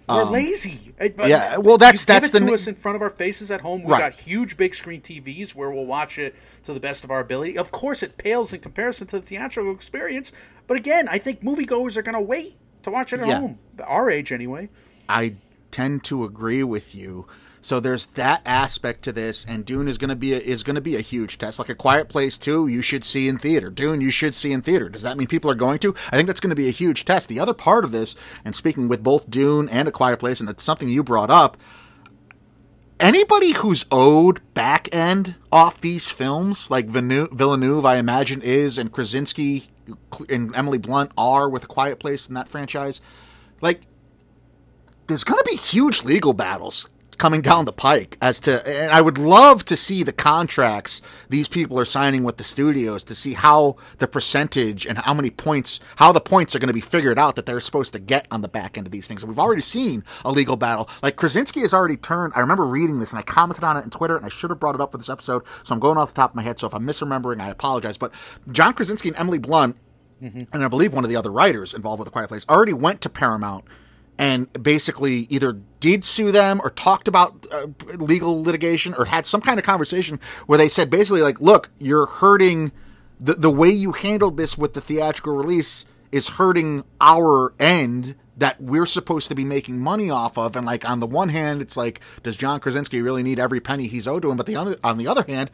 [0.08, 0.94] We're lazy.
[0.98, 3.10] Uh, Um, yeah, well, that's- that's give it the to us in front of our
[3.10, 3.82] faces at home.
[3.84, 4.00] We Right.
[4.00, 7.58] got huge big screen TVs where we'll watch it to the best of our ability.
[7.58, 10.32] Of course, it pales in comparison to the theatrical experience.
[10.66, 13.40] But again, I think moviegoers are going to wait to watch it at Yeah.
[13.40, 13.58] home.
[13.84, 14.70] Our age, anyway.
[15.10, 15.34] I
[15.70, 17.26] tend to agree with you.
[17.68, 20.96] So there's that aspect to this, and Dune is to be a, is to be
[20.96, 21.58] a huge test.
[21.58, 23.68] Like a Quiet Place Two, you should see in theater.
[23.68, 24.88] Dune, you should see in theater.
[24.88, 25.94] Does that mean people are going to?
[26.10, 27.28] I think that's going to be a huge test.
[27.28, 30.48] The other part of this, and speaking with both Dune and a Quiet Place, and
[30.48, 31.58] it's something you brought up.
[32.98, 39.68] Anybody who's owed back end off these films, like Villeneuve I imagine is, and Krasinski
[40.30, 43.02] and Emily Blunt are with a Quiet Place in that franchise,
[43.60, 43.82] like
[45.06, 46.88] there's going to be huge legal battles
[47.18, 51.48] coming down the pike as to and I would love to see the contracts these
[51.48, 55.80] people are signing with the studios to see how the percentage and how many points
[55.96, 58.40] how the points are going to be figured out that they're supposed to get on
[58.40, 59.22] the back end of these things.
[59.22, 60.88] And we've already seen a legal battle.
[61.02, 63.90] Like Krasinski has already turned I remember reading this and I commented on it on
[63.90, 65.42] Twitter and I should have brought it up for this episode.
[65.64, 66.58] So I'm going off the top of my head.
[66.60, 67.98] So if I'm misremembering, I apologize.
[67.98, 68.12] But
[68.52, 69.76] John Krasinski and Emily Blunt
[70.22, 70.40] mm-hmm.
[70.52, 73.00] and I believe one of the other writers involved with the Quiet Place already went
[73.02, 73.64] to Paramount
[74.18, 79.40] and basically either did sue them or talked about uh, legal litigation or had some
[79.40, 82.72] kind of conversation where they said basically like look you're hurting
[83.20, 88.60] the the way you handled this with the theatrical release is hurting our end that
[88.60, 91.76] we're supposed to be making money off of and like on the one hand it's
[91.76, 94.76] like does John Krasinski really need every penny he's owed to him but the other,
[94.82, 95.50] on the other hand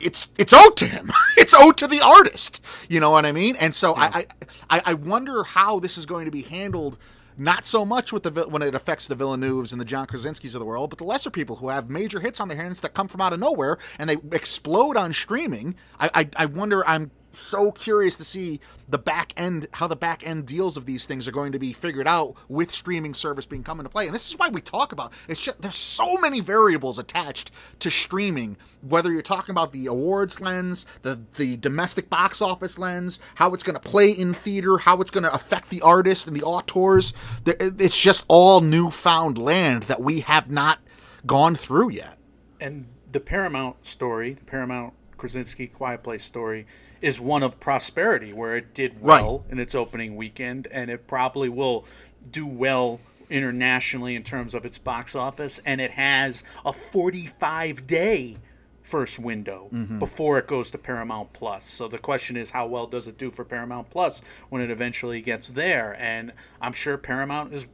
[0.00, 1.10] it's it's owed to him.
[1.36, 2.62] it's owed to the artist.
[2.88, 3.56] You know what I mean?
[3.56, 4.26] And so I,
[4.70, 6.98] I I wonder how this is going to be handled.
[7.40, 10.58] Not so much with the when it affects the Villeneuves and the John Krasinskis of
[10.58, 13.06] the world, but the lesser people who have major hits on their hands that come
[13.06, 15.76] from out of nowhere and they explode on streaming.
[16.00, 16.86] I I, I wonder.
[16.86, 21.04] I'm so curious to see the back end how the back end deals of these
[21.06, 24.06] things are going to be figured out with streaming service being come into play.
[24.06, 27.50] And this is why we talk about it's just there's so many variables attached
[27.80, 33.20] to streaming whether you're talking about the awards lens the the domestic box office lens
[33.34, 36.36] how it's going to play in theater how it's going to affect the artist and
[36.36, 37.12] the auteurs.
[37.46, 40.78] It's just all newfound land that we have not
[41.26, 42.18] gone through yet.
[42.60, 46.66] And the Paramount story, the Paramount Krasinski Quiet Place story,
[47.00, 51.48] is one of prosperity, where it did well in its opening weekend, and it probably
[51.48, 51.84] will
[52.30, 58.36] do well internationally in terms of its box office, and it has a 45 day
[58.82, 59.98] first window mm-hmm.
[59.98, 61.66] before it goes to Paramount Plus.
[61.68, 65.20] So the question is, how well does it do for Paramount Plus when it eventually
[65.20, 65.94] gets there?
[65.98, 67.66] And I'm sure Paramount is,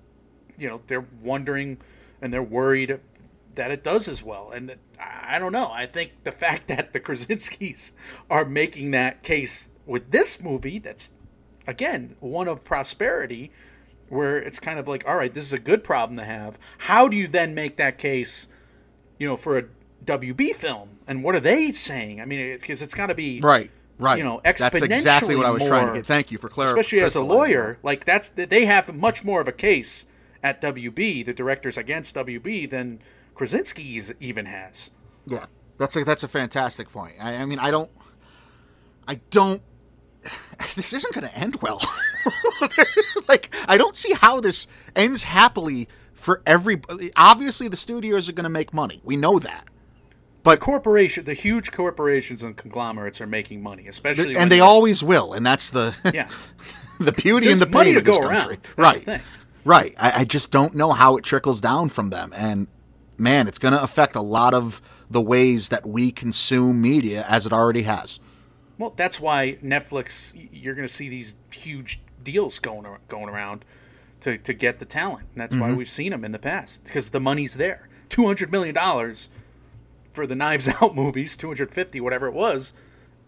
[0.59, 1.79] you know, they're wondering
[2.21, 2.99] and they're worried
[3.55, 4.51] that it does as well.
[4.51, 5.71] And I I don't know.
[5.73, 7.93] I think the fact that the Krasinskis
[8.31, 11.11] are making that case with this movie, that's
[11.67, 13.51] again one of prosperity,
[14.09, 16.59] where it's kind of like, all right, this is a good problem to have.
[16.79, 18.49] How do you then make that case,
[19.19, 19.65] you know, for a
[20.05, 20.99] WB film?
[21.07, 22.21] And what are they saying?
[22.21, 25.51] I mean, because it's got to be right right You know, that's exactly what i
[25.51, 28.65] was trying to get thank you for clarifying especially as a lawyer, like that's they
[28.65, 30.07] have much more of a case
[30.43, 33.01] at WB, the directors against WB, than
[33.35, 34.91] Krasinski's even has.
[35.27, 35.47] Yeah,
[35.79, 37.15] that's a that's a fantastic point.
[37.21, 37.91] I, I mean, I don't,
[39.07, 39.63] I don't.
[40.77, 41.81] This isn't going to end well.
[43.29, 44.67] like, I don't see how this
[44.97, 46.81] ends happily for every.
[47.17, 49.01] Obviously, the studios are going to make money.
[49.05, 49.69] We know that,
[50.45, 55.33] but Corporation, the huge corporations and conglomerates are making money, especially and they always will,
[55.33, 56.29] and that's the yeah.
[57.01, 58.59] the beauty There's and the pain of this country.
[58.77, 59.23] Right,
[59.65, 59.95] right.
[59.99, 62.67] I, I just don't know how it trickles down from them, and
[63.19, 67.47] man, it's going to affect a lot of the ways that we consume media, as
[67.47, 68.21] it already has.
[68.79, 70.33] Well, that's why Netflix.
[70.53, 73.65] You're going to see these huge deals going going around
[74.21, 75.27] to to get the talent.
[75.35, 75.77] And that's why Mm-hmm.
[75.77, 77.89] we've seen them in the past because the money's there.
[78.09, 79.29] Two hundred million dollars
[80.13, 82.73] for the Knives Out movies, two hundred fifty, whatever it was,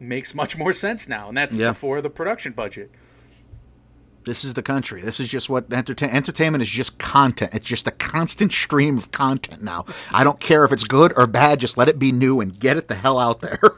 [0.00, 1.70] makes much more sense now, and that's Yeah.
[1.70, 2.90] before the production budget.
[4.26, 5.00] This is the country.
[5.02, 7.54] This is just what entertain- entertainment is just content.
[7.54, 9.86] It's just a constant stream of content now.
[10.12, 12.76] I don't care if it's good or bad, just let it be new and get
[12.76, 13.60] it the hell out there.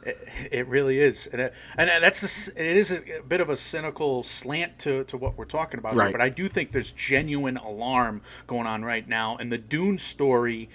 [0.00, 0.16] It,
[0.52, 3.56] it really is, and it, and that's a s it is a, bit of a
[3.56, 6.06] cynical slant to, to what we're talking about Right.
[6.06, 6.12] here.
[6.12, 10.70] But I do think there's genuine alarm going on right now, and the Dune story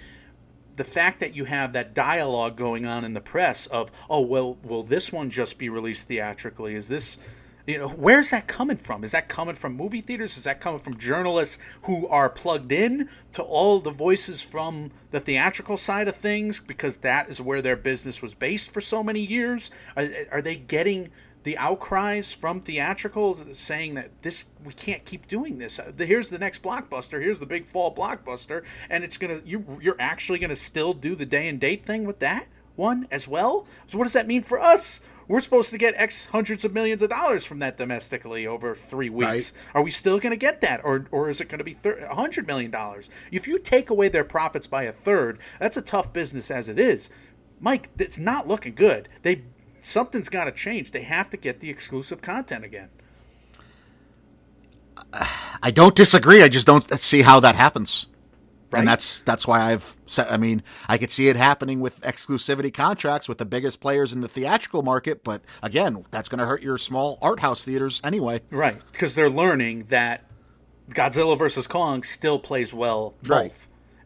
[0.76, 4.58] the fact that you have that dialogue going on in the press of, oh well,
[4.62, 6.74] will this one just be released theatrically?
[6.74, 7.18] Is this,
[7.66, 9.04] you know, where's that coming from?
[9.04, 10.36] Is that coming from movie theaters?
[10.36, 15.20] Is that coming from journalists who are plugged in to all the voices from the
[15.20, 19.20] theatrical side of things because that is where their business was based for so many
[19.20, 19.70] years?
[19.96, 21.10] Are, are they getting
[21.44, 25.78] the outcries from theatrical saying that this we can't keep doing this.
[25.78, 27.20] Uh, Here's the next blockbuster.
[27.20, 31.26] Here's the big fall blockbuster, and it's gonna you you're actually gonna still do the
[31.26, 32.46] day and date thing with that
[32.76, 33.66] one as well.
[33.88, 35.00] So what does that mean for us?
[35.26, 39.08] We're supposed to get X hundreds of millions of dollars from that domestically over three
[39.08, 39.52] weeks.
[39.52, 39.52] Right.
[39.74, 42.06] Are we still going to get that, or or is it going to be thir-
[42.06, 43.08] hundred million dollars?
[43.30, 46.78] If you take away their profits by a third, that's a tough business as it
[46.78, 47.10] is.
[47.60, 49.08] Mike, it's not looking good.
[49.22, 49.42] They
[49.80, 50.90] something's got to change.
[50.90, 52.90] They have to get the exclusive content again.
[55.62, 56.42] I don't disagree.
[56.42, 58.06] I just don't see how that happens.
[58.74, 58.80] Right.
[58.80, 60.26] And that's that's why I've said.
[60.28, 64.20] I mean, I could see it happening with exclusivity contracts with the biggest players in
[64.20, 68.42] the theatrical market, but again, that's going to hurt your small art house theaters anyway.
[68.50, 70.24] Right, because they're learning that
[70.90, 73.30] Godzilla versus Kong still plays well both.
[73.30, 73.52] Right.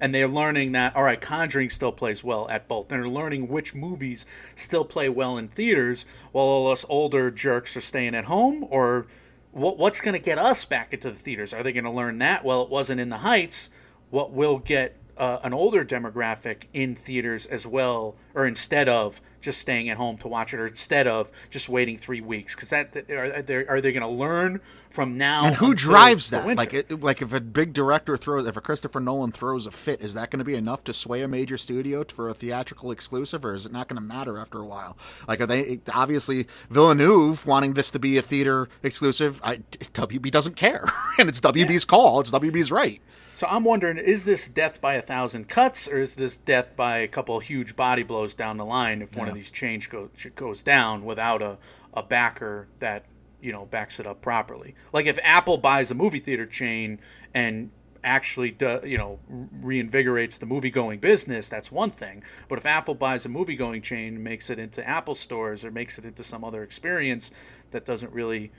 [0.00, 2.88] And they're learning that all right, Conjuring still plays well at both.
[2.88, 7.80] They're learning which movies still play well in theaters, while all us older jerks are
[7.80, 8.66] staying at home.
[8.70, 9.06] Or
[9.50, 11.54] what, what's going to get us back into the theaters?
[11.54, 12.44] Are they going to learn that?
[12.44, 13.70] Well, it wasn't in the Heights.
[14.10, 19.60] What will get uh, an older demographic in theaters as well, or instead of just
[19.60, 22.54] staying at home to watch it, or instead of just waiting three weeks?
[22.54, 25.44] Because that are they are they going to learn from now?
[25.44, 26.56] And who drives that?
[26.56, 30.00] Like, it, like if a big director throws, if a Christopher Nolan throws a fit,
[30.00, 33.44] is that going to be enough to sway a major studio for a theatrical exclusive,
[33.44, 34.96] or is it not going to matter after a while?
[35.26, 39.40] Like, are they obviously Villeneuve wanting this to be a theater exclusive?
[39.42, 40.84] I, WB doesn't care,
[41.18, 42.20] and it's WB's call.
[42.20, 43.02] It's WB's right.
[43.38, 46.98] So I'm wondering, is this death by a thousand cuts, or is this death by
[46.98, 50.64] a couple huge body blows down the line if one of these change go, goes
[50.64, 51.56] down without a,
[51.94, 53.04] a backer that
[53.40, 54.74] you know backs it up properly?
[54.92, 56.98] Like if Apple buys a movie theater chain
[57.32, 57.70] and
[58.02, 59.20] actually do, you know
[59.62, 63.82] reinvigorates the movie going business that's one thing but if apple buys a movie going
[63.82, 67.32] chain and makes it into apple stores or makes it into some other experience
[67.72, 68.52] that doesn't really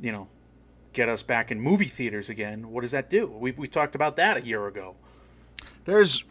[0.00, 0.28] you know
[0.92, 3.26] get us back in movie theaters again, what does that do?
[3.26, 4.96] We we talked about that a year ago.
[5.84, 6.24] There's,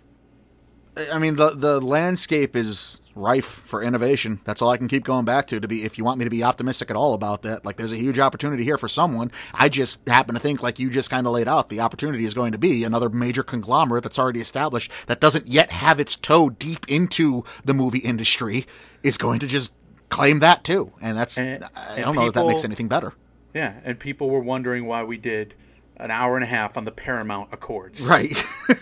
[1.12, 4.40] I mean, the the landscape is rife for innovation.
[4.46, 5.60] That's all I can keep going back to.
[5.60, 7.92] To be, if you want me to be optimistic at all about that, like there's
[7.92, 9.32] a huge opportunity here for someone.
[9.54, 12.34] I just happen to think, like you just kind of laid out, the opportunity is
[12.36, 16.50] going to be another major conglomerate that's already established that doesn't yet have its toe
[16.52, 18.66] deep into the movie industry
[19.02, 19.74] is going to just
[20.10, 20.94] claim that too.
[21.02, 23.14] And that's, And- I don't know if that makes anything better.
[23.54, 25.56] Yeah, and people were wondering why we did
[25.98, 28.08] an hour and a half on the Paramount Accords.
[28.08, 28.32] Right.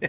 [0.00, 0.08] yeah.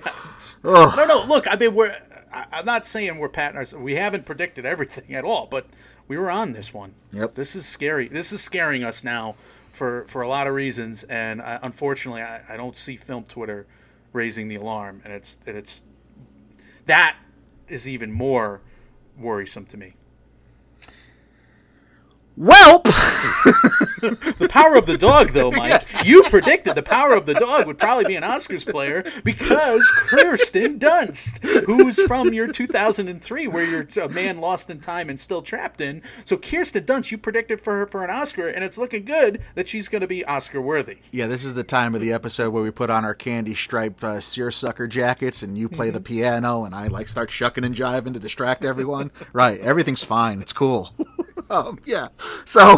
[0.63, 1.25] No, no.
[1.27, 1.95] Look, I mean, we're.
[2.31, 3.83] I, I'm not saying we're patting ourselves.
[3.83, 5.67] We haven't predicted everything at all, but
[6.07, 6.93] we were on this one.
[7.11, 7.35] Yep.
[7.35, 8.07] This is scary.
[8.07, 9.35] This is scaring us now
[9.71, 13.65] for for a lot of reasons, and I, unfortunately, I, I don't see film Twitter
[14.11, 15.83] raising the alarm, and it's and it's
[16.85, 17.17] that
[17.67, 18.61] is even more
[19.17, 19.95] worrisome to me.
[22.37, 22.87] Welp.
[24.03, 25.85] The power of the dog, though, Mike.
[26.03, 30.77] You predicted the power of the dog would probably be an Oscars player because Kirsten
[30.77, 35.79] Dunst, who's from your 2003, where you're a man lost in time and still trapped
[35.79, 36.01] in.
[36.25, 39.69] So Kirsten Dunst, you predicted for her for an Oscar, and it's looking good that
[39.69, 40.97] she's going to be Oscar worthy.
[41.11, 44.03] Yeah, this is the time of the episode where we put on our candy striped
[44.03, 48.13] uh, seersucker jackets and you play the piano and I like start shucking and jiving
[48.13, 49.11] to distract everyone.
[49.31, 50.41] right, everything's fine.
[50.41, 50.89] It's cool.
[51.49, 52.07] um, yeah.
[52.45, 52.77] So,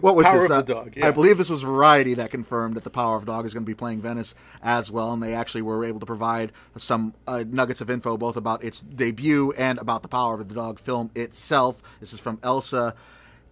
[0.00, 0.44] what was Power this?
[0.44, 1.08] of uh, the Dog, yeah.
[1.08, 3.66] I believe this was Variety that confirmed that the Power of Dog is going to
[3.66, 7.80] be playing Venice as well, and they actually were able to provide some uh, nuggets
[7.80, 11.82] of info both about its debut and about the Power of the Dog film itself.
[12.00, 12.94] This is from Elsa.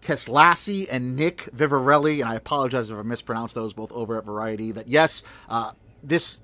[0.02, 4.70] Keslassy and Nick Vivarelli, and I apologize if I mispronounced those both over at Variety.
[4.70, 6.42] That yes, uh, this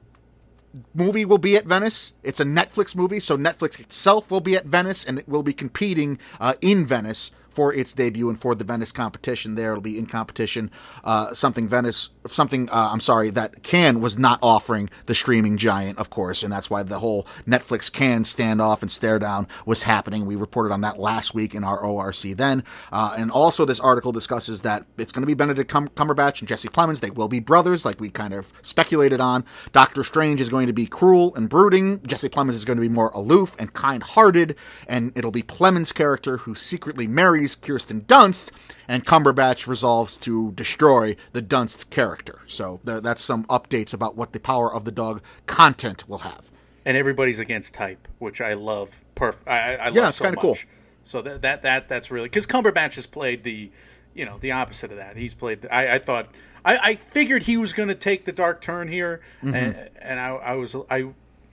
[0.94, 2.12] movie will be at Venice.
[2.22, 5.52] It's a Netflix movie, so Netflix itself will be at Venice, and it will be
[5.52, 9.54] competing uh, in Venice for its debut and for the Venice competition.
[9.54, 10.70] There, it'll be in competition.
[11.04, 15.98] Uh, something Venice, something uh, I'm sorry, that Cannes was not offering the streaming giant,
[15.98, 20.26] of course, and that's why the whole Netflix Cannes standoff and stare down was happening.
[20.26, 24.12] We reported on that last week in our ORC then, uh, and also this article
[24.12, 27.00] discusses that it's going to be Benedict Cum- Cumberbatch and Jesse Plemons.
[27.00, 29.44] They will be brothers, like we kind of speculated on.
[29.72, 32.02] Doctor Strange is going to be cruel and brooding.
[32.06, 36.38] Jesse Plemons is going to be more aloof and kind-hearted, and it'll be Plemons' character
[36.38, 38.50] who secretly marries Kirsten Dunst,
[38.88, 42.40] and Cumberbatch resolves to destroy the Dunst character.
[42.46, 46.50] So there, that's some updates about what the Power of the Dog content will have.
[46.84, 49.02] and everybody's against type, which I love.
[49.14, 50.56] Perf- I, I love Yeah, it's so kinda cool.
[51.04, 53.70] So that that that that's really because Cumberbatch has played the,
[54.14, 55.16] you know, the opposite of that.
[55.16, 55.62] He's played.
[55.62, 56.28] The, I I thought
[56.64, 59.54] I, I figured he was going to take the dark turn here, Mm-hmm.
[59.54, 61.06] and and I I was I.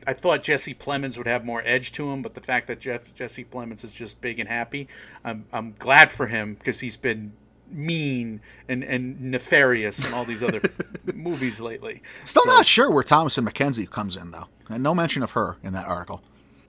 [0.10, 3.14] I thought Jesse Plemons would have more edge to him, but the fact that Jeff,
[3.14, 4.88] Jesse Plemons is just big and happy,
[5.24, 7.34] I'm, I'm glad for him because he's been
[7.72, 10.62] mean and, and nefarious in all these other
[11.14, 12.02] movies lately.
[12.26, 14.48] Still So- not sure where Thomasin McKenzie comes in, though.
[14.70, 16.22] And no mention of her in that article.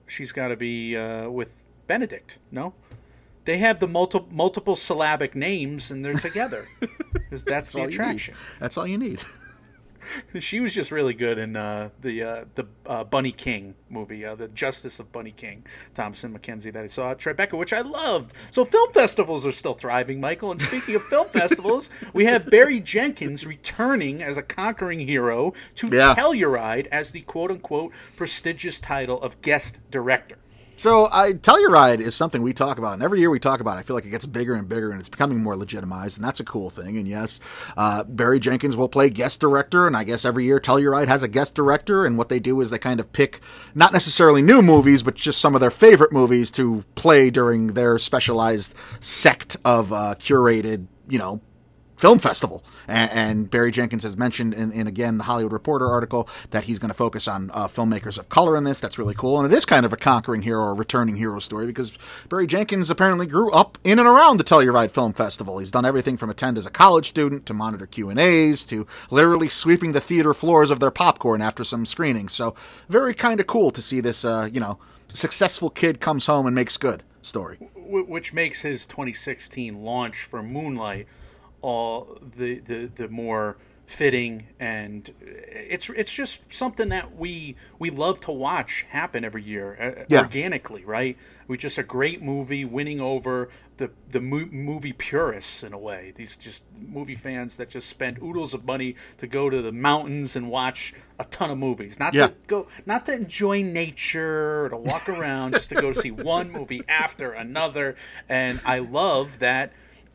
[0.07, 2.37] she's got to be uh, with Benedict.
[2.51, 2.73] No,
[3.45, 6.67] they have the multiple multiple syllabic names and they're together.
[7.31, 7.95] 'Cause that's the all you need.
[7.95, 8.35] attraction.
[8.59, 9.23] That's all you need.
[10.39, 14.35] She was just really good in uh, the uh, the uh, Bunny King movie, uh,
[14.35, 18.33] the Justice of Bunny King, Thomasin McKenzie that I saw at Tribeca, which I loved.
[18.51, 20.51] So film festivals are still thriving, Michael.
[20.51, 25.87] And speaking of film festivals, we have Barry Jenkins returning as a conquering hero to
[25.87, 26.15] Yeah.
[26.15, 30.37] Telluride as the quote unquote prestigious title of guest director.
[30.81, 33.77] So, I Telluride is something we talk about, and every year we talk about.
[33.77, 36.25] it, I feel like it gets bigger and bigger, and it's becoming more legitimized, and
[36.25, 36.97] that's a cool thing.
[36.97, 37.39] And yes,
[37.77, 41.27] uh, Barry Jenkins will play guest director, and I guess every year Telluride has a
[41.27, 43.41] guest director, and what they do is they kind of pick
[43.75, 47.99] not necessarily new movies, but just some of their favorite movies to play during their
[47.99, 51.41] specialized sect of uh, curated, you know,
[52.01, 52.63] film festival.
[52.87, 56.79] And, and Barry Jenkins has mentioned in, in again the Hollywood Reporter article that he's
[56.79, 58.79] going to focus on uh, filmmakers of color in this.
[58.79, 61.67] That's really cool, and it is kind of a conquering hero or returning hero story
[61.67, 61.97] because
[62.27, 65.59] Barry Jenkins apparently grew up in and around the Telluride Film Festival.
[65.59, 68.87] He's done everything from attend as a college student to monitor Q and A's to
[69.11, 72.33] literally sweeping the theater floors of their popcorn after some screenings.
[72.33, 72.55] So
[72.89, 76.55] very kind of cool to see this, uh, you know, successful kid comes home and
[76.55, 77.57] makes good story.
[77.75, 81.07] Which makes his 2016 launch for Moonlight
[81.61, 88.21] all the the, the more fitting and it's it's just something that we we love
[88.21, 90.21] to watch happen every year uh, Yeah.
[90.21, 95.73] organically right we just a great movie winning over the the mo- movie purists in
[95.73, 99.61] a way these just movie fans that just spend oodles of money to go to
[99.61, 102.27] the mountains and watch a ton of movies not Yeah.
[102.27, 106.49] to go not to enjoy nature or to walk around just to go see one
[106.49, 107.97] movie after another
[108.29, 109.73] and i love that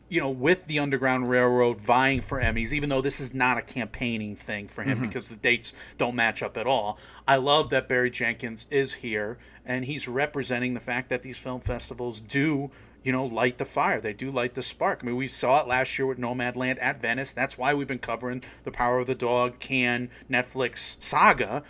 [0.09, 3.61] you know with the underground railroad vying for emmys even though this is not a
[3.61, 6.97] campaigning thing for him because the dates don't match up at all
[7.27, 11.59] i love that barry jenkins is here and he's representing the fact that these film
[11.59, 12.71] festivals do
[13.03, 14.01] you know light the fire.
[14.01, 14.99] They do light the spark.
[15.01, 17.31] I mean we saw it last year with nomadland at venice.
[17.31, 21.63] That's why we've been covering the power of the dog Cannes netflix saga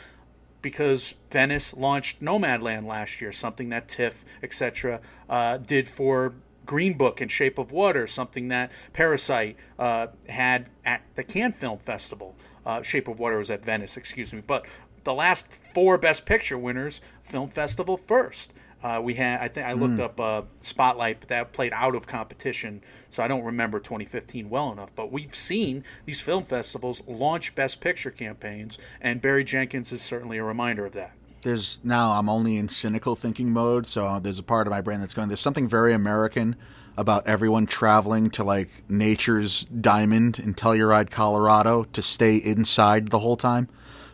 [0.62, 6.34] because Venice launched Nomadland last year, something that TIFF, etc., uh, did for
[6.68, 11.80] Green Book and Shape of Water, something that Parasite uh, had at the Cannes Film
[11.80, 12.36] Festival.
[12.66, 14.44] Uh, Shape of Water was at Venice, excuse me.
[14.46, 14.68] But
[15.04, 18.54] the last four Best Picture winners, Film Festival first.
[18.84, 22.06] Uh, we had, I think, I looked up uh, Spotlight, but that played out of
[22.06, 24.94] competition, so I don't remember 2015 well enough.
[24.96, 30.38] But we've seen these film festivals launch Best Picture campaigns, and Barry Jenkins is certainly
[30.38, 31.17] a reminder of that.
[31.42, 35.00] There's now I'm only in cynical thinking mode, so there's a part of my brain
[35.00, 35.28] that's going.
[35.28, 36.56] There's something very American
[36.98, 43.38] about everyone traveling to like nature's diamond in Telluride, Colorado, to stay inside the whole
[43.38, 43.70] time.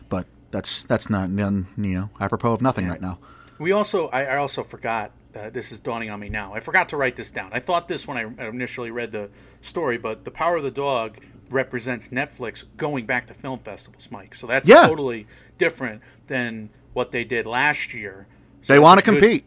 [0.08, 3.18] But that's that's not you know apropos of nothing right now.
[3.58, 5.12] We also, I, I also forgot.
[5.34, 6.54] Uh, this is dawning on me now.
[6.54, 7.50] I forgot to write this down.
[7.52, 9.30] I thought this when I initially read the
[9.62, 11.18] story, but the Power of the Dog
[11.50, 14.36] represents Netflix going back to film festivals, Mike.
[14.36, 14.86] So that's Yeah.
[14.86, 15.26] totally
[15.58, 18.26] different than what they did last year.
[18.62, 19.44] So They want to good- compete.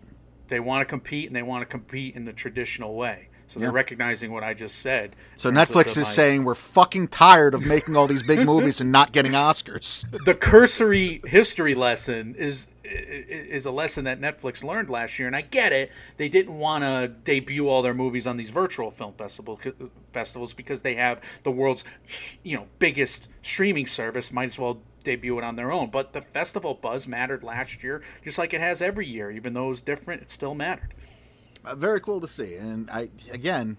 [0.48, 3.28] They want to compete, and they want to compete in the traditional way.
[3.48, 3.76] So they're Yeah.
[3.76, 5.16] recognizing what I just said.
[5.38, 8.24] So in terms of Netflix is my- saying we're fucking tired of making all these
[8.24, 10.04] big movies and not getting Oscars.
[10.26, 15.42] the cursory history lesson is is a lesson that Netflix learned last year, and I
[15.42, 15.92] get it.
[16.16, 19.60] They didn't want to debut all their movies on these virtual film festival
[20.14, 21.84] festivals because they have the world's
[22.44, 24.32] you know biggest streaming service.
[24.32, 25.90] Might as well debut it on their own.
[25.90, 29.32] But the festival buzz mattered last year, just like it has every year.
[29.32, 30.94] Even though it was different, it still mattered.
[31.66, 32.56] Uh, very cool to see.
[32.56, 33.78] And I again,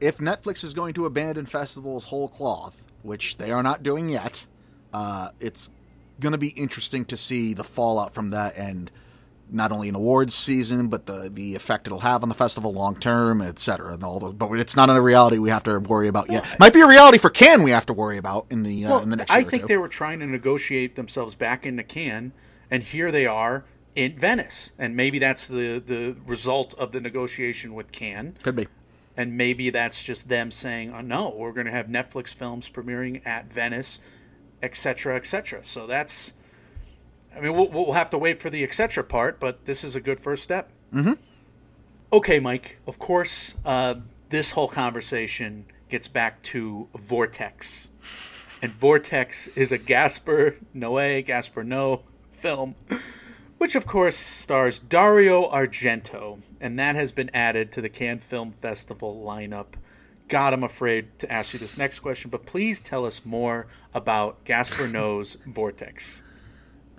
[0.00, 4.46] if Netflix is going to abandon festivals whole cloth, which they are not doing yet,
[4.92, 5.70] uh, it's
[6.20, 8.90] going to be interesting to see the fallout from that and
[9.50, 12.96] not only an awards season, but the the effect it'll have on the festival long
[12.96, 14.34] term, et cetera, and all those.
[14.34, 16.44] But it's not a reality we have to worry about yet.
[16.58, 19.02] Might be a reality for Cannes we have to worry about in the uh, Well,
[19.02, 19.30] in the next.
[19.30, 22.32] I think they were trying to negotiate themselves back into Cannes,
[22.70, 23.64] and here they are
[23.98, 28.68] in Venice, and maybe that's the the result of the negotiation with Cannes, could be.
[29.16, 33.26] and maybe that's just them saying, oh, "No, we're going to have Netflix films premiering
[33.26, 33.98] at Venice,
[34.62, 36.32] etc., etc." So that's,
[37.34, 39.02] I mean, we'll, we'll have to wait for the etc.
[39.02, 40.70] part, but this is a good first step.
[40.94, 41.14] Mm-hmm.
[42.12, 42.78] Okay, Mike.
[42.86, 43.96] Of course, uh,
[44.28, 47.88] this whole conversation gets back to Vortex
[48.62, 52.74] and Vortex is a Gaspar Noé, Gaspar Noé film,
[53.58, 58.54] which of course stars Dario Argento, and that has been added to the Cannes Film
[58.62, 59.74] Festival lineup.
[60.28, 64.44] God, I'm afraid to ask you this next question, but please tell us more about
[64.44, 66.22] Gaspar Noé's Vortex.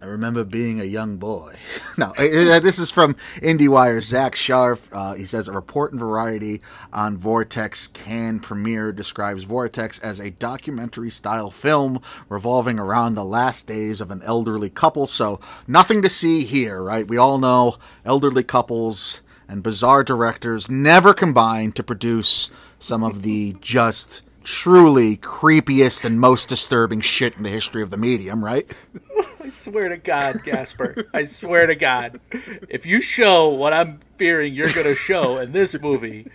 [0.02, 1.56] I remember being a young boy.
[1.97, 4.02] no, this is from IndieWire.
[4.02, 4.88] Zack Sharf.
[4.93, 6.62] Uh, he says a report in Variety
[6.93, 13.68] on Vortex Cannes premiere describes Vortex as a documentary style film revolving around the last
[13.68, 15.06] days of an elderly couple.
[15.06, 17.08] So nothing to see here, right?
[17.08, 17.76] We all know
[18.06, 26.04] elderly couples and bizarre directors never combine to produce some of the just truly creepiest
[26.04, 28.74] and most disturbing shit in the history of the medium, right?
[29.39, 31.06] I swear to God, Gaspar.
[31.14, 32.20] I swear to God.
[32.68, 36.32] If you show what I'm fearing you're going to show in this movie,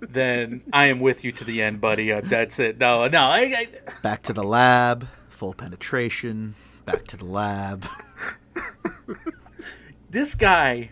[0.00, 2.12] then I am with you to the end, buddy.
[2.12, 2.78] Uh, that's it.
[2.78, 3.20] No, no.
[3.20, 3.68] I, I,
[4.02, 6.56] Back to the lab, full penetration.
[6.84, 7.86] Back to the lab.
[10.10, 10.90] this guy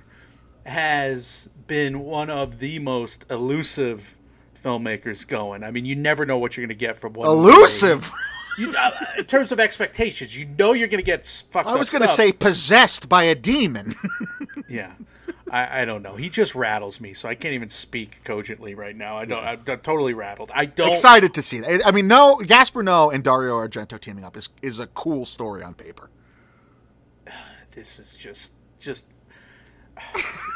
[0.65, 4.15] has been one of the most elusive
[4.65, 5.63] filmmakers going.
[5.65, 7.27] I mean, you never know what you're going to get from one.
[7.27, 8.11] Elusive.
[8.59, 11.91] You, uh, in terms of expectations, you know you're going to get fucked I was
[11.91, 13.95] going to say possessed by a demon.
[14.69, 14.93] Yeah.
[15.51, 16.17] I, I don't know.
[16.17, 19.17] He just rattles me, so I can't even speak cogently right now.
[19.17, 19.43] I don't.
[19.43, 20.51] I'm, I'm totally rattled.
[20.55, 20.91] I don't.
[20.91, 21.87] Excited to see that.
[21.87, 25.63] I mean, no, Gaspar Noé and Dario Argento teaming up is is a cool story
[25.63, 26.11] on paper.
[27.71, 29.07] This is just just.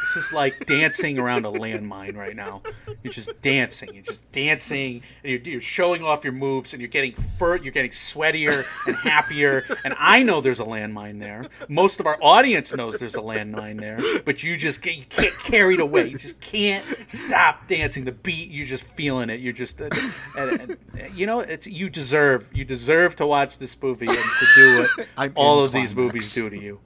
[0.03, 2.62] This is like dancing around a landmine right now.
[3.03, 3.95] You're just dancing.
[3.95, 7.57] You're just dancing, and you're, you're showing off your moves, and you're getting fur.
[7.57, 9.64] You're getting sweatier and happier.
[9.84, 11.47] And I know there's a landmine there.
[11.68, 15.38] Most of our audience knows there's a landmine there, but you just get you get
[15.38, 16.09] carried away.
[16.09, 18.05] You just can't stop dancing.
[18.05, 19.40] The beat, you're just feeling it.
[19.40, 19.88] You're just, uh,
[20.36, 24.47] and, and, you know, it's you deserve you deserve to watch this movie and to
[24.55, 26.80] do what all of these movies do to you.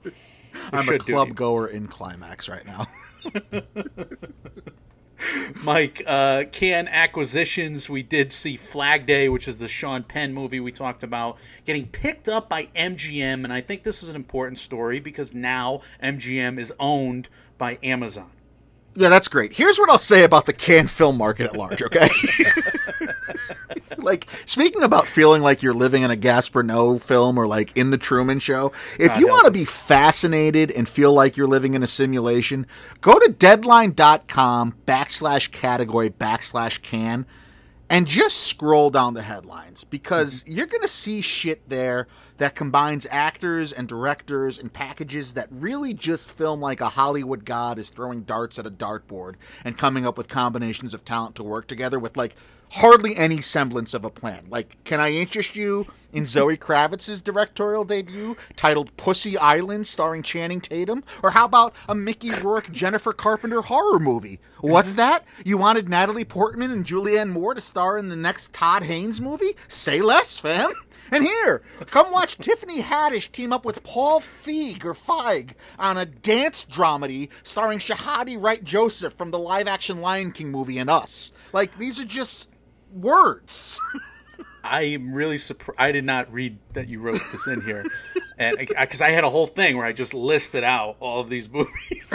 [0.71, 2.87] I'm a club goer in climax right now.
[5.63, 7.89] Mike, uh, Cannes acquisitions.
[7.89, 11.87] We did see Flag Day, which is the Sean Penn movie we talked about, getting
[11.87, 13.43] picked up by MGM.
[13.43, 18.31] And I think this is an important story because now MGM is owned by Amazon.
[18.95, 19.53] Yeah, that's great.
[19.53, 22.09] Here's what I'll say about the Cannes film market at large, okay?
[24.07, 27.91] like, speaking about feeling like you're living in a Gaspar Noé film or like in
[27.91, 31.83] the Truman Show, if you want to be fascinated and feel like you're living in
[31.83, 32.65] a simulation,
[33.01, 37.25] go to deadline.com backslash category backslash Cannes
[37.89, 43.07] and just scroll down the headlines because you're going to see shit there that combines
[43.09, 48.21] actors and directors and packages that really just film like a Hollywood god is throwing
[48.23, 52.17] darts at a dartboard and coming up with combinations of talent to work together with
[52.17, 52.35] like
[52.71, 54.45] hardly any semblance of a plan.
[54.49, 60.61] Like, can I interest you in Zoe Kravitz's directorial debut titled Pussy Island starring Channing
[60.61, 61.03] Tatum?
[61.23, 64.39] Or how about a Mickey Rourke Jennifer Carpenter horror movie?
[64.61, 65.01] What's mm-hmm.
[65.01, 65.25] that?
[65.45, 69.55] You wanted Natalie Portman and Julianne Moore to star in the next Todd Haynes movie?
[69.67, 70.71] Say less, fam.
[71.11, 76.05] And here, come watch Tiffany Haddish team up with Paul Feig or Feig on a
[76.05, 81.31] dance dramedy starring Shahadi Wright Joseph from the live action Lion King movie and Us.
[81.53, 82.49] Like, these are just
[83.01, 83.79] words.
[84.63, 85.79] I am really surprised.
[85.79, 87.85] I did not read that you wrote this in here,
[88.37, 91.49] and because I had a whole thing where I just listed out all of these
[91.51, 92.09] movies.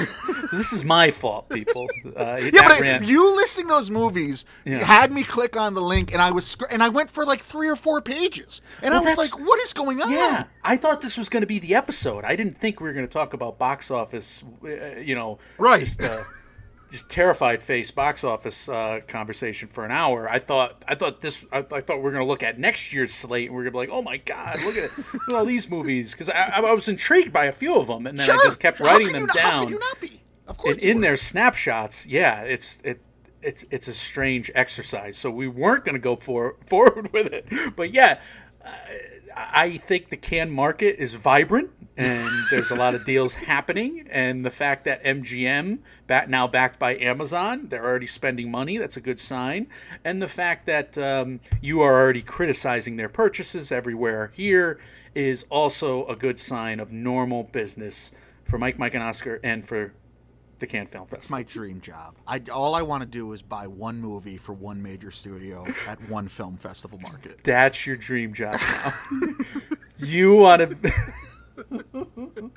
[0.52, 1.88] this is my fault, people.
[2.14, 4.78] Uh, Yeah, but ran- you listing those movies Yeah.
[4.84, 7.68] had me click on the link, and I was and I went for like three
[7.70, 11.00] or four pages, and Well, I was like, "What is going on?" Yeah, I thought
[11.00, 12.22] this was going to be the episode.
[12.26, 14.44] I didn't think we were going to talk about box office.
[14.62, 15.84] Uh, you know, Right.
[15.86, 16.22] Just, uh,
[16.92, 20.28] just terrified face box office uh, conversation for an hour.
[20.30, 21.44] I thought I thought this.
[21.50, 23.70] I, I thought we are going to look at next year's slate and we are
[23.70, 26.28] going to be like, oh my god, look at, look at all these movies because
[26.28, 28.34] I, I was intrigued by a few of them and then Sure.
[28.36, 29.64] I just kept How writing them not- How down.
[29.64, 30.22] could you not be?
[30.46, 31.04] Of course in would.
[31.04, 33.00] their snapshots, yeah, it's it
[33.40, 35.16] it's it's a strange exercise.
[35.18, 38.20] So we weren't going to go for forward with it, but yeah,
[38.64, 38.70] uh,
[39.36, 44.06] I think the Cannes market is vibrant and there's a lot of deals happening.
[44.10, 48.78] And the fact that MGM, back now backed by Amazon, they're already spending money.
[48.78, 49.68] That's a good sign.
[50.04, 54.78] And the fact that um, you are already criticizing their purchases everywhere here
[55.14, 58.12] is also a good sign of normal business
[58.44, 59.92] for Mike, Mike, and Oscar, and for
[60.62, 61.36] the Cannes Film Festival.
[61.36, 62.14] my dream job.
[62.26, 65.98] I all I want to do is buy one movie for one major studio at
[66.08, 67.40] one film festival market.
[67.44, 68.92] That's your dream job now.
[69.98, 70.92] you want to.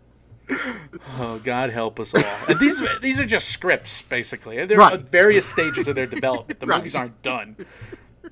[1.18, 2.22] oh, God help us all.
[2.50, 4.64] And these these are just scripts, basically.
[4.66, 4.94] They're Right.
[4.94, 6.60] at various stages of their development.
[6.60, 6.78] The Right.
[6.78, 7.56] movies aren't done.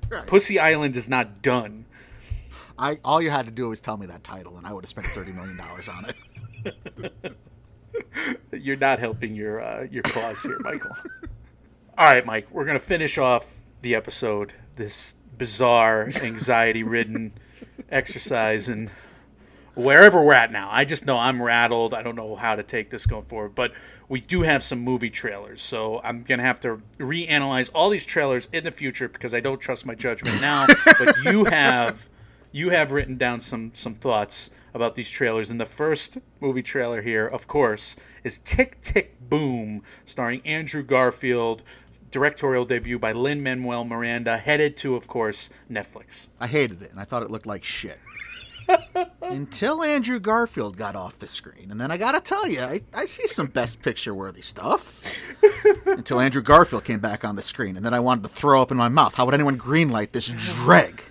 [0.08, 0.26] Right.
[0.26, 1.86] Pussy Island is not done.
[2.78, 4.90] I all you had to do was tell me that title, and I would have
[4.90, 7.36] spent thirty million dollars on it.
[8.52, 10.96] You're not helping your uh, your cause here, Michael.
[11.96, 12.48] All right, Mike.
[12.50, 14.52] We're gonna finish off the episode.
[14.76, 17.32] This bizarre, anxiety-ridden
[17.90, 18.90] exercise, and
[19.74, 20.68] wherever we're at now.
[20.70, 21.94] I just know I'm rattled.
[21.94, 23.54] I don't know how to take this going forward.
[23.54, 23.72] But
[24.08, 28.48] we do have some movie trailers, so I'm gonna have to reanalyze all these trailers
[28.52, 30.66] in the future because I don't trust my judgment now.
[30.98, 32.08] but you have
[32.52, 37.00] you have written down some some thoughts about these trailers, and the first movie trailer
[37.00, 41.62] here, of course, is Tick Tick Boom, starring Andrew Garfield.
[42.10, 46.28] Directorial debut by Lin Manuel Miranda, headed to, of course, Netflix.
[46.38, 47.98] I hated it, and I thought it looked like shit.
[49.20, 53.04] Until Andrew Garfield got off the screen, and then I gotta tell you, I, I
[53.06, 55.02] see some Best Picture worthy stuff.
[55.86, 58.70] Until Andrew Garfield came back on the screen, and then I wanted to throw up
[58.70, 59.14] in my mouth.
[59.14, 61.02] How would anyone greenlight this dreg?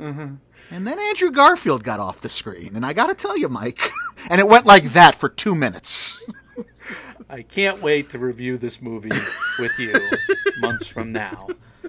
[0.00, 0.36] Mm-hmm.
[0.70, 3.90] And then Andrew Garfield got off the screen, and I gotta tell you, Mike,
[4.30, 6.22] and it went like that for two minutes.
[7.28, 9.10] I can't wait to review this movie
[9.58, 9.94] with you
[10.58, 11.48] months from now.
[11.84, 11.88] Uh,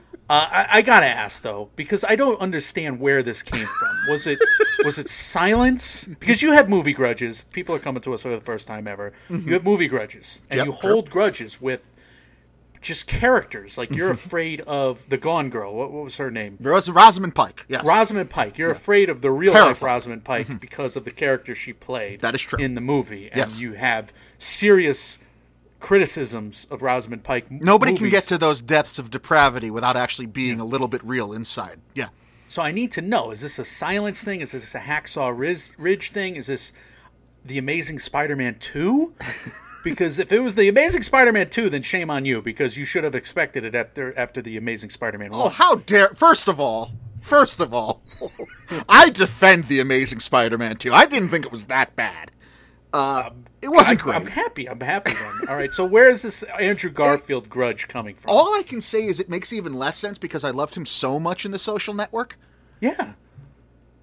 [0.49, 3.97] I, I gotta ask though, because I don't understand where this came from.
[4.09, 4.39] Was it
[4.83, 6.05] was it silence?
[6.05, 7.43] Because you have movie grudges.
[7.51, 9.13] People are coming to us for the first time ever.
[9.29, 11.81] You have movie grudges, and Yep, you hold grudges with
[12.81, 13.77] just characters.
[13.77, 15.73] Like you're afraid of the Gone Girl.
[15.73, 16.57] What, what was her name?
[16.59, 17.65] Was Rosamund Pike.
[17.69, 17.85] Yes.
[17.85, 18.57] Rosamund Pike.
[18.57, 20.57] You're afraid of the real life Rosamund Pike mm-hmm.
[20.57, 22.21] because of the character she played.
[22.21, 22.59] That is true.
[22.59, 23.59] in the movie, and Yes.
[23.61, 25.17] you have serious
[25.79, 27.49] criticisms of Rosamund Pike.
[27.49, 31.33] Nobody can get to those depths of depravity without actually being a little bit real
[31.33, 31.79] inside.
[31.95, 32.09] Yeah.
[32.47, 34.41] So I need to know: is this a silence thing?
[34.41, 36.35] Is this a Hacksaw Riz- Ridge thing?
[36.35, 36.73] Is this
[37.45, 39.13] the Amazing Spider-Man two?
[39.83, 43.03] because if it was the Amazing Spider-Man two, then shame on you because you should
[43.03, 45.51] have expected it after after the Amazing Spider-Man Oh, one.
[45.51, 46.09] how dare!
[46.09, 48.01] First of all, first of all,
[48.89, 50.93] I defend the Amazing Spider-Man 2.
[50.93, 52.31] I didn't think it was that bad.
[52.93, 53.29] Uh,
[53.61, 54.15] it wasn't I, great.
[54.15, 54.67] I'm happy.
[54.69, 55.47] I'm happy then.
[55.49, 55.71] All right.
[55.73, 58.31] So where is this Andrew Garfield grudge coming from?
[58.31, 61.19] all I can say is it makes even less sense because I loved him so
[61.19, 62.37] much in The Social Network.
[62.81, 63.13] Yeah,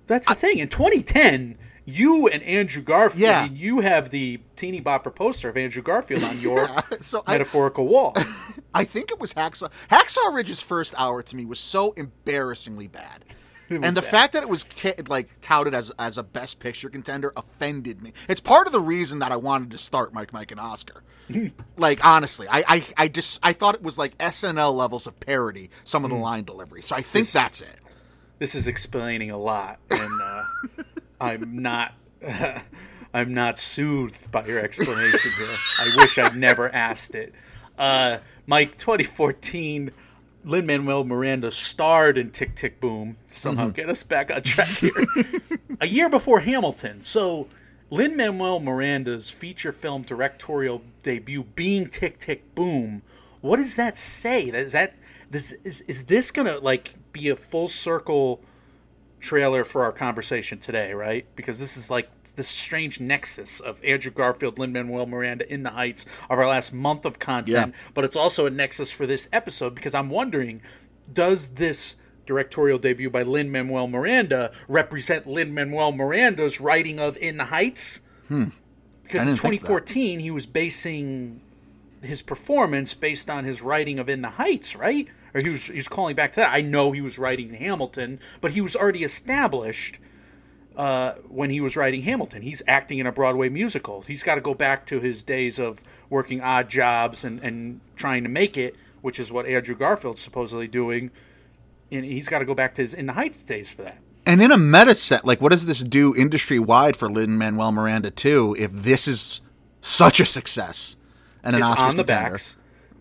[0.07, 0.59] that's the thing.
[0.59, 1.59] In 2010,
[1.89, 3.41] you and Andrew Garfield, Yeah.
[3.41, 6.69] I mean, you have the teeny bopper poster of Andrew Garfield on your
[7.01, 8.15] So I, metaphorical wall.
[8.75, 9.71] I think it was Hacksaw.
[9.91, 13.25] Hacksaw Ridge's first hour to me was so embarrassingly bad.
[13.71, 14.65] And the fact that it was
[15.09, 18.15] like touted as as a best picture contender offended me.
[18.27, 21.03] It's part of the reason that I wanted to start Mike, Mike, and Oscar.
[21.77, 25.69] like honestly, I, I I just I thought it was like SNL levels of parody.
[25.85, 26.81] Some of the line delivery.
[26.81, 27.79] So I think that's it.
[28.39, 30.45] this is explaining a lot, and uh,
[31.21, 31.95] I'm not.
[33.15, 35.57] I'm not soothed by your explanation here.
[35.79, 37.33] I wish I'd never asked it.
[37.79, 39.91] Uh, Mike, 2014,
[40.45, 44.69] Lin Manuel Miranda starred in Tick Tick Boom to somehow get us back on track
[44.69, 44.93] here.
[45.81, 47.01] a year before Hamilton.
[47.01, 47.49] So,
[47.91, 53.03] Lin Manuel Miranda's feature film directorial debut being Tick Tick Boom.
[53.41, 54.45] What does that say?
[54.45, 54.95] Is that
[55.31, 58.41] this is is this gonna like be a full circle
[59.21, 61.27] trailer for our conversation today, right?
[61.37, 65.71] Because this is like this strange nexus of Andrew Garfield, Lin Manuel Miranda in the
[65.71, 69.75] Heights of our last month of content, but it's also a nexus for this episode
[69.75, 70.63] because I'm wondering,
[71.13, 71.97] does this
[72.27, 78.03] directorial debut by Lin Manuel Miranda represent Lin Manuel Miranda's writing of In the Heights?
[78.29, 78.47] Hmm.
[79.03, 79.87] Because in didn't think of that.
[79.87, 81.41] 2014 he was basing
[82.03, 85.09] his performance based on his writing of In the Heights, right?
[85.35, 86.53] Or he was he was calling back to that.
[86.53, 89.99] I know he was writing Hamilton, but he was already established
[90.77, 92.43] uh, when he was writing Hamilton.
[92.43, 94.03] He's acting in a Broadway musical.
[94.03, 98.23] He's got to go back to his days of working odd jobs and, and trying
[98.23, 101.11] to make it, which is what Andrew Garfield's supposedly doing.
[101.91, 103.99] And he's got to go back to his In the Heights days for that.
[104.25, 107.73] And in a meta set, like what does this do industry wide for Lin Manuel
[107.73, 108.55] Miranda too?
[108.59, 109.41] If this is
[109.81, 110.97] such a success,
[111.43, 112.31] and an it's Oscar on the contender.
[112.33, 112.57] backs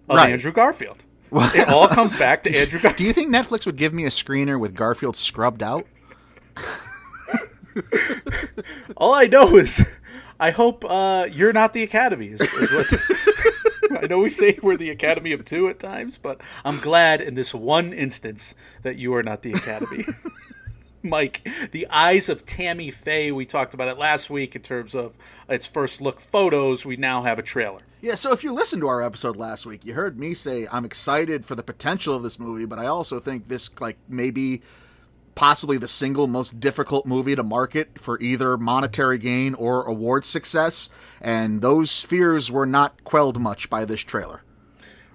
[0.09, 0.31] of Right.
[0.31, 1.03] Andrew Garfield.
[1.31, 2.97] It all comes back to Andrew Garfield.
[2.97, 5.85] Do you think Netflix would give me a screener with Garfield scrubbed out?
[8.97, 9.85] All I know is,
[10.39, 12.27] I hope uh, you're not the Academy.
[12.27, 12.87] Is, is what
[14.03, 17.35] I know we say we're the Academy of two at times, but I'm glad in
[17.35, 20.05] this one instance that you are not the Academy.
[21.03, 23.31] Mike, the eyes of Tammy Faye.
[23.31, 25.13] We talked about it last week in terms of
[25.47, 26.85] its first look photos.
[26.85, 27.81] We now have a trailer.
[28.01, 30.85] Yeah, so if you listened to our episode last week, you heard me say I'm
[30.85, 34.61] excited for the potential of this movie, but I also think this like maybe
[35.33, 40.89] possibly the single most difficult movie to market for either monetary gain or award success,
[41.21, 44.41] and those fears were not quelled much by this trailer.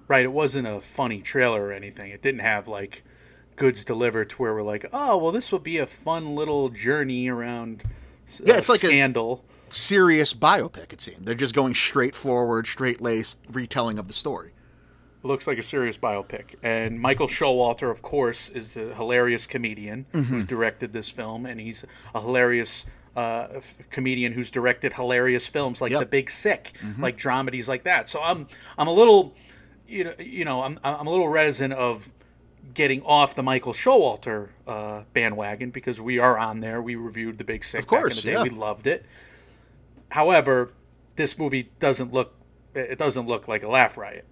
[0.09, 2.11] Right, it wasn't a funny trailer or anything.
[2.11, 3.03] It didn't have like
[3.63, 7.29] goods delivered to where we're like, oh, well, this will be a fun little journey
[7.29, 7.83] around.
[7.85, 9.45] uh, Yeah, it's like a- scandal.
[9.69, 11.25] Serious biopic, it seemed.
[11.27, 14.51] They're just going straight forward, straight laced retelling of the story.
[15.25, 16.57] looks like a serious biopic.
[16.63, 21.85] And Michael Showalter, of course, is a hilarious comedian who's directed this film, and he's
[22.15, 22.85] a hilarious
[23.17, 26.01] uh, f- comedian who's directed hilarious films like Yep.
[26.01, 28.09] The Big Sick, like dramedies like that.
[28.09, 29.33] So I'm I'm a little,
[29.87, 32.11] you know, you know, I'm I'm a little reticent of
[32.75, 36.81] getting off the Michael Showalter uh, bandwagon because we are on there.
[36.81, 38.33] We reviewed The Big Sick Of course, back in the day.
[38.39, 38.43] yeah.
[38.43, 39.05] We loved it.
[40.11, 40.73] However,
[41.17, 42.35] this movie doesn't look
[42.75, 44.25] it doesn't look like a laugh riot.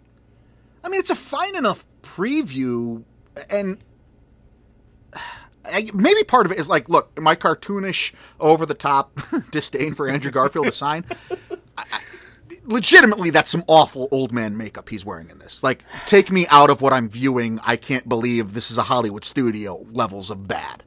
[0.83, 3.03] I mean, it's a fine enough preview,
[3.51, 3.76] and
[5.95, 9.20] maybe part of it is like, look, my cartoonish, over the top
[9.51, 11.05] disdain for Andrew Garfield aside.
[11.31, 11.37] I-
[12.71, 15.62] Legitimately, that's some awful old man makeup he's wearing in this.
[15.62, 17.59] Like, take me out of what I'm viewing.
[17.64, 20.85] I can't believe this is a Hollywood studio levels of bad.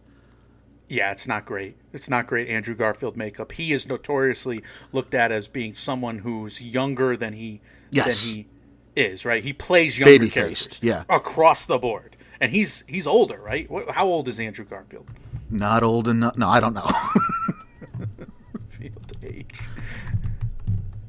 [0.88, 1.76] Yeah, it's not great.
[1.92, 3.52] It's not great Andrew Garfield makeup.
[3.52, 7.62] He is notoriously looked at as being someone who's younger than he
[7.92, 8.26] Yes.
[8.26, 8.48] than he
[8.96, 9.44] is, right?
[9.44, 11.16] He plays younger Baby-faced, characters yeah.
[11.16, 12.16] across the board.
[12.40, 13.68] And he's he's older, right?
[13.90, 15.08] How old is Andrew Garfield?
[15.50, 16.38] Not old enough.
[16.38, 16.88] No, I don't know.
[18.70, 19.60] Field age.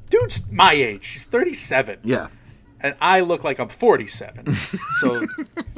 [0.09, 1.07] Dude's my age.
[1.09, 1.99] He's 37.
[2.03, 2.27] yeah.
[2.81, 4.45] And I look like I'm 47.
[4.99, 5.25] So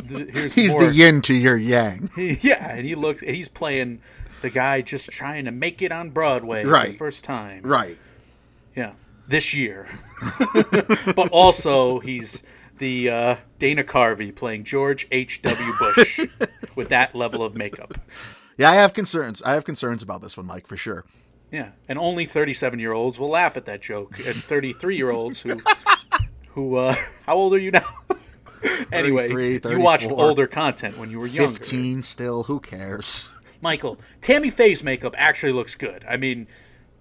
[0.08, 0.86] th- here's He's more.
[0.86, 2.10] the yin to your yang.
[2.18, 4.00] yeah, and he looks and he's playing
[4.42, 6.92] the guy just trying to make it on Broadway for Right.
[6.92, 7.64] the first time.
[7.64, 7.98] Right.
[8.76, 8.94] Yeah,
[9.28, 9.88] this year.
[11.16, 12.44] but also, he's
[12.78, 15.42] the uh, Dana Carvey playing George H.
[15.42, 15.74] W.
[15.80, 16.20] Bush
[16.76, 17.98] with that level of makeup.
[18.58, 19.42] Yeah, I have concerns.
[19.44, 21.06] I have concerns about this one, Mike, for sure.
[21.52, 25.60] Yeah, and only thirty-seven-year-olds will laugh at that joke, and thirty-three-year-olds who,
[26.50, 26.95] who, uh,
[27.26, 27.88] how old are you now?
[28.91, 31.52] anyway, you watched older content when you were younger.
[31.54, 33.30] 15 still, who cares?
[33.62, 36.04] Michael, Tammy Faye's makeup actually looks good.
[36.08, 36.48] I mean,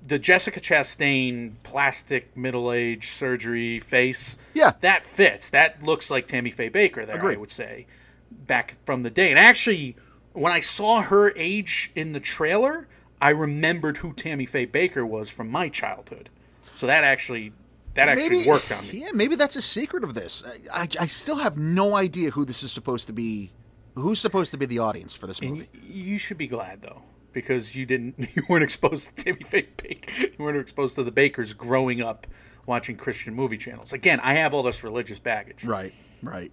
[0.03, 4.73] the Jessica Chastain plastic middle-aged surgery face, Yeah.
[4.81, 5.51] that fits.
[5.51, 7.37] That looks like Tammy Faye Bakker there, Agreed.
[7.37, 7.87] I would say,
[8.31, 9.31] back from the day.
[9.31, 9.97] And actually,
[10.33, 12.87] when I saw her age in the trailer,
[13.21, 16.29] I remembered who Tammy Faye Bakker was from my childhood.
[16.77, 17.53] So that actually
[17.95, 19.01] that actually worked on me.
[19.01, 20.45] Yeah, maybe that's a secret of this.
[20.73, 23.53] I, I, I still have no idea who this is supposed to be.
[23.95, 25.69] Who's supposed to be the audience for this movie?
[25.73, 27.01] y- you should be glad though,
[27.33, 30.21] because you didn't, you weren't exposed to Tammy Faye Bakker.
[30.39, 32.27] You weren't exposed to the Bakkers growing up
[32.67, 33.95] watching Christian movie channels.
[33.95, 35.65] Again, I have all this religious baggage.
[35.65, 36.51] Right, right.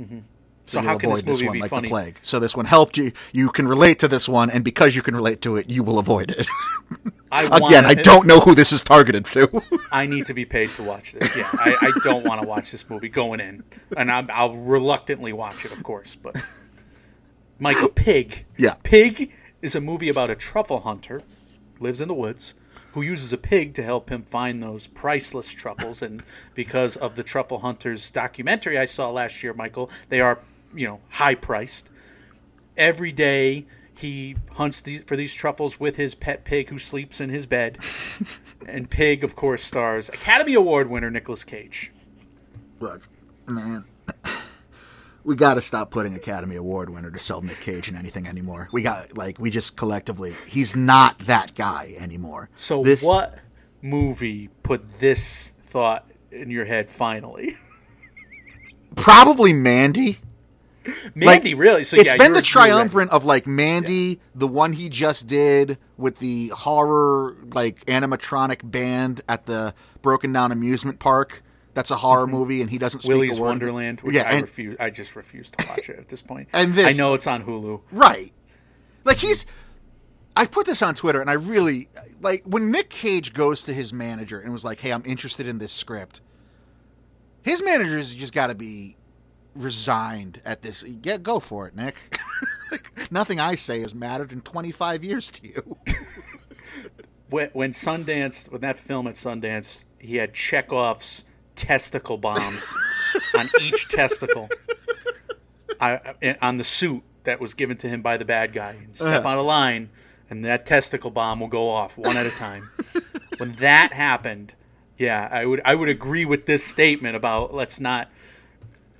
[0.00, 0.20] Mm-hmm.
[0.68, 1.88] So, you'll how can this movie one be like funny?
[1.88, 2.18] the plague.
[2.20, 3.12] So this one helped you.
[3.32, 5.98] You can relate to this one, and because you can relate to it, you will
[5.98, 6.46] avoid it.
[7.32, 9.62] I Again, I don't know who this is targeted to.
[9.92, 11.36] I need to be paid to watch this.
[11.36, 13.64] Yeah, I, I don't want to watch this movie going in,
[13.96, 16.14] and I'm, I'll reluctantly watch it, of course.
[16.14, 16.36] But
[17.58, 18.74] Michael Pig, Yeah.
[18.82, 21.22] Pig is a movie about a truffle hunter,
[21.80, 22.54] lives in the woods,
[22.92, 26.00] who uses a pig to help him find those priceless truffles.
[26.02, 26.22] And
[26.54, 30.38] because of the truffle hunters documentary I saw last year, Michael, they are
[30.74, 31.90] you know high priced.
[32.76, 33.66] Every day
[33.98, 37.78] he hunts the, for these truffles with his pet pig who sleeps in his bed.
[38.66, 41.92] and Pig, of course, stars Academy Award winner Nicolas Cage.
[42.78, 43.08] Look,
[43.46, 43.84] man,
[45.24, 48.68] we got to stop putting Academy Award winner to sell Nick Cage in anything anymore.
[48.72, 52.50] We got like we just collectively, he's not that guy anymore.
[52.56, 53.38] So, this, what
[53.82, 57.56] movie put this thought in your head finally?
[58.94, 60.18] Probably Mandy.
[61.14, 61.84] Mandy, really?
[61.84, 62.68] So it's yeah, been the you're right.
[62.68, 69.22] triumvirate of like Mandy, the one he just did with the horror like animatronic band
[69.28, 71.42] at the broken down amusement park.
[71.74, 72.34] That's a horror mm-hmm.
[72.34, 73.48] movie, and he doesn't speak Willy's a word.
[73.48, 74.76] Wonderland, which yeah, I and- refuse.
[74.80, 76.48] I just refuse to watch it at this point.
[76.52, 77.82] And this- I know it's on Hulu.
[77.92, 78.32] Right.
[79.04, 79.46] Like he's
[80.38, 81.88] I put this on Twitter and I really
[82.20, 85.58] like when Nick Cage goes to his manager and was like, "Hey, I'm interested in
[85.58, 86.20] this script."
[87.42, 88.96] His managers just got to be
[89.62, 90.82] resigned at this.
[90.82, 91.96] Get go for it, Nick.
[93.10, 95.76] Nothing I say has mattered in 25 years to you.
[97.30, 102.72] when, when Sundance, when that film at Sundance, he had Chekhov's testicle bombs
[103.34, 104.48] on each testicle,
[105.80, 108.72] I, on the suit that was given to him by the bad guy.
[108.72, 109.28] And step Uh-huh.
[109.28, 109.90] out of line,
[110.30, 112.68] and that testicle bomb will go off one at a time.
[113.38, 114.54] when that happened,
[114.96, 118.10] yeah, I would I would agree with this statement about let's not.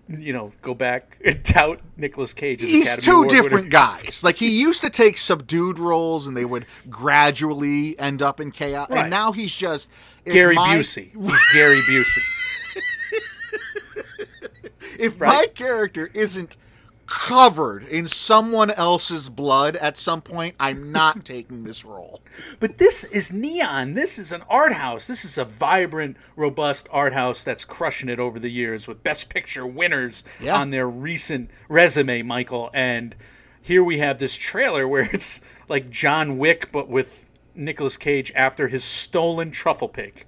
[0.09, 2.63] You know, go back and tout Nicolas Cage.
[2.63, 3.43] as He's Academy two Award winner.
[3.43, 4.25] different guys.
[4.25, 8.89] Like he used to take subdued roles, and they would gradually end up in chaos.
[8.91, 9.01] Right.
[9.03, 9.91] And now he's just
[10.25, 11.11] Gary my- Busey.
[11.13, 12.23] He's Gary Busey.
[14.99, 16.57] If my character isn't
[17.09, 22.21] covered in someone else's blood at some point, I'm not taking this role.
[22.61, 23.95] But this is neon.
[23.95, 25.07] This is an art house.
[25.07, 29.31] This is a vibrant, robust art house that's crushing it over the years with Best
[29.31, 30.57] Picture winners Yeah.
[30.61, 32.71] on their recent resume, Michael.
[32.75, 33.17] And
[33.63, 38.69] here we have this trailer where it's like John Wick, but with Nicolas Cage after
[38.69, 40.25] his stolen truffle pig.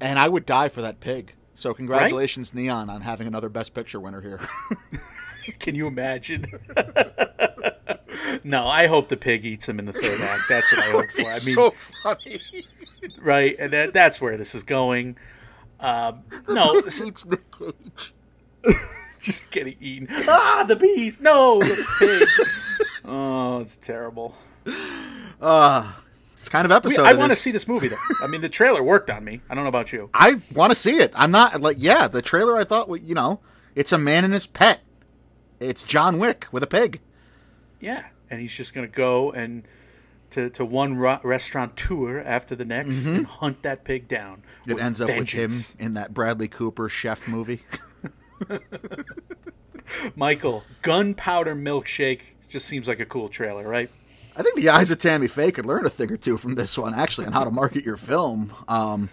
[0.00, 1.34] And I would die for that pig.
[1.54, 4.40] So congratulations, Neon, on having another Best Picture winner here.
[5.58, 6.46] Can you imagine?
[8.44, 10.42] no, I hope the pig eats him in the third act.
[10.48, 11.22] That's what I hope for.
[11.22, 11.70] I mean, so
[12.02, 12.40] funny.
[13.20, 13.56] right?
[13.58, 15.16] And that, that's where this is going.
[15.80, 18.14] Um, no, this Eats Nick Cage.
[19.20, 20.06] just getting eaten.
[20.28, 21.20] Ah, the bees!
[21.20, 22.46] No, the pig.
[23.04, 24.36] oh, it's terrible.
[26.42, 27.04] It's kind of We- episode.
[27.04, 27.96] I want to see this movie though.
[28.20, 29.40] I mean, the trailer worked on me.
[29.48, 30.10] I don't know about you.
[30.14, 31.12] I want to see it.
[31.14, 32.08] I'm not like yeah.
[32.08, 33.40] The trailer I thought, well, you know,
[33.74, 34.80] it's a man and his pet.
[35.62, 37.00] It's John Wick with a pig.
[37.80, 39.64] Yeah, and he's just gonna go and
[40.30, 44.42] to to one ro- restaurant tour after the next and hunt that pig down.
[44.62, 44.70] Mm-hmm.
[44.72, 45.72] It ends up vengeance.
[45.72, 47.62] with him in that Bradley Cooper chef movie.
[50.16, 53.90] Michael, gunpowder milkshake just seems like a cool trailer, right?
[54.34, 56.78] I think the eyes of Tammy Faye could learn a thing or two from this
[56.78, 58.52] one, actually, on how to market your film.
[58.66, 59.10] Um,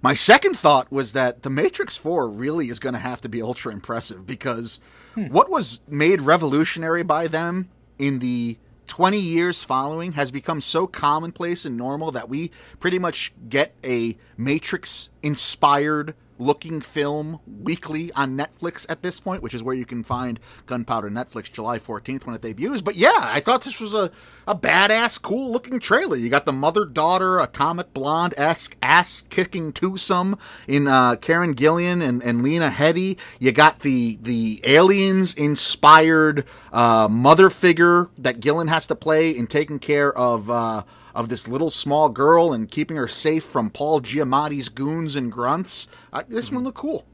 [0.00, 3.42] my second thought was that The Matrix 4 really is going to have to be
[3.42, 4.80] ultra impressive because
[5.14, 5.26] hmm.
[5.26, 7.68] what was made revolutionary by them
[7.98, 13.32] in the 20 years following has become so commonplace and normal that we pretty much
[13.48, 19.74] get a Matrix inspired looking film weekly on Netflix at this point, which is where
[19.74, 22.80] you can find Gunpowder Netflix July 14th when it debuts.
[22.82, 24.10] But yeah, I thought this was a,
[24.46, 26.16] a badass, cool looking trailer.
[26.16, 32.02] You got the mother daughter, atomic blonde esque ass kicking twosome in uh, Karen Gillan
[32.02, 33.18] and, and Lena Headey.
[33.38, 39.46] You got the, the aliens inspired uh, mother figure that Gillan has to play in
[39.46, 40.50] taking care of.
[40.50, 40.82] Uh,
[41.18, 45.88] of this little small girl and keeping her safe from Paul Giamatti's goons and grunts.
[46.12, 47.04] Uh, this one looked cool.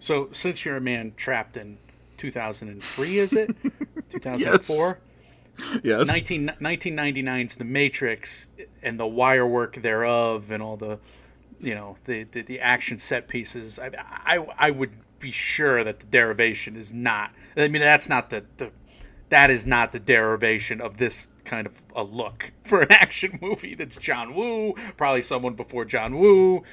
[0.00, 1.76] So, since you're a man trapped in
[2.16, 3.54] 2003, is it
[4.08, 5.00] 2004?
[5.82, 6.08] Yes.
[6.08, 8.46] 19, 1999's The Matrix
[8.82, 10.98] and the wire work thereof and all the,
[11.60, 13.78] you know, the, the, the action set pieces.
[13.78, 13.90] I,
[14.24, 18.46] I, I would be sure that the derivation is not, I mean, that's not the,
[18.56, 18.70] the
[19.28, 23.74] that is not the derivation of this kind of a look for an action movie
[23.74, 26.64] that's John Woo, probably someone before John Woo.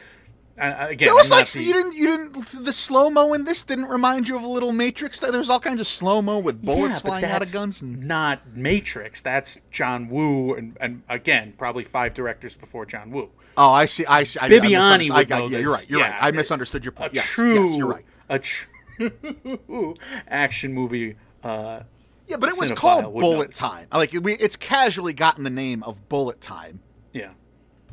[0.56, 3.44] Uh, again, It was I'm like the- you didn't you didn't the slow mo in
[3.46, 5.20] this didn't remind you of a little Matrix.
[5.20, 7.82] There was all kinds of slow mo with bullets Yeah, flying out of guns.
[7.82, 9.24] Not Matrix.
[9.24, 13.32] That's John Woo, and, and again, probably five directors before John Woo.
[13.58, 14.06] oh, I see.
[14.06, 14.40] I see.
[14.40, 14.62] I, I Bibiani
[15.00, 15.90] misunderstood- I know yeah, you're right.
[15.90, 16.24] You're Yeah, right.
[16.24, 17.14] I misunderstood your point.
[17.16, 18.06] Yes, true, yes, you're right.
[18.30, 18.70] a true
[20.28, 21.16] action movie.
[21.44, 21.82] Uh,
[22.28, 23.58] Yeah, but it was called Bullet this.
[23.58, 23.88] Time.
[23.92, 26.80] Like we, it's casually gotten the name of Bullet Time,
[27.12, 27.32] yeah,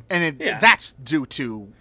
[0.09, 0.59] and it, Yeah.
[0.61, 1.73] that's due to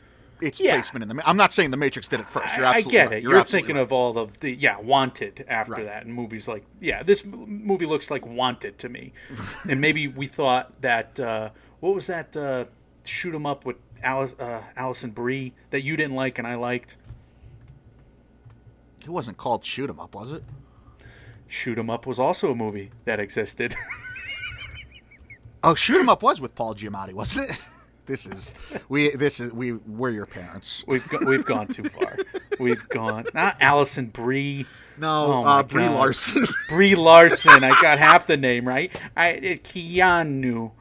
[0.42, 0.74] its Yeah.
[0.76, 1.30] placement in the.
[1.30, 2.56] I'm not saying the Matrix did it first.
[2.58, 3.18] You're I, I get right.
[3.18, 3.24] it.
[3.24, 3.82] You're, You're, thinking right.
[3.82, 5.86] of all of the yeah, Wanted after Right.
[5.86, 9.14] that, and movies like yeah, this movie looks like Wanted to me,
[9.70, 11.50] and maybe we thought that uh,
[11.82, 12.66] what was that uh,
[13.04, 16.98] shoot 'em up with Alice, uh, Alison Brie that you didn't like and I liked.
[19.02, 20.44] It wasn't called Shoot 'Em Up, was it?
[21.50, 23.76] Shoot 'em up was also a movie that existed.
[25.62, 27.60] Oh, Shoot 'Em Up was with Paul Giamatti, wasn't it?
[28.06, 28.56] This is
[28.88, 29.10] we.
[29.16, 29.74] This is we.
[29.74, 30.84] We're your parents.
[30.88, 32.18] We've go- we've gone too far.
[32.60, 34.66] We've gone not Alison Brie.
[34.98, 35.94] No, Oh uh, Brie God.
[35.96, 36.48] Larson.
[36.70, 37.64] Brie Larson.
[37.64, 38.92] I got half the name right.
[39.18, 40.72] I uh, Keanu.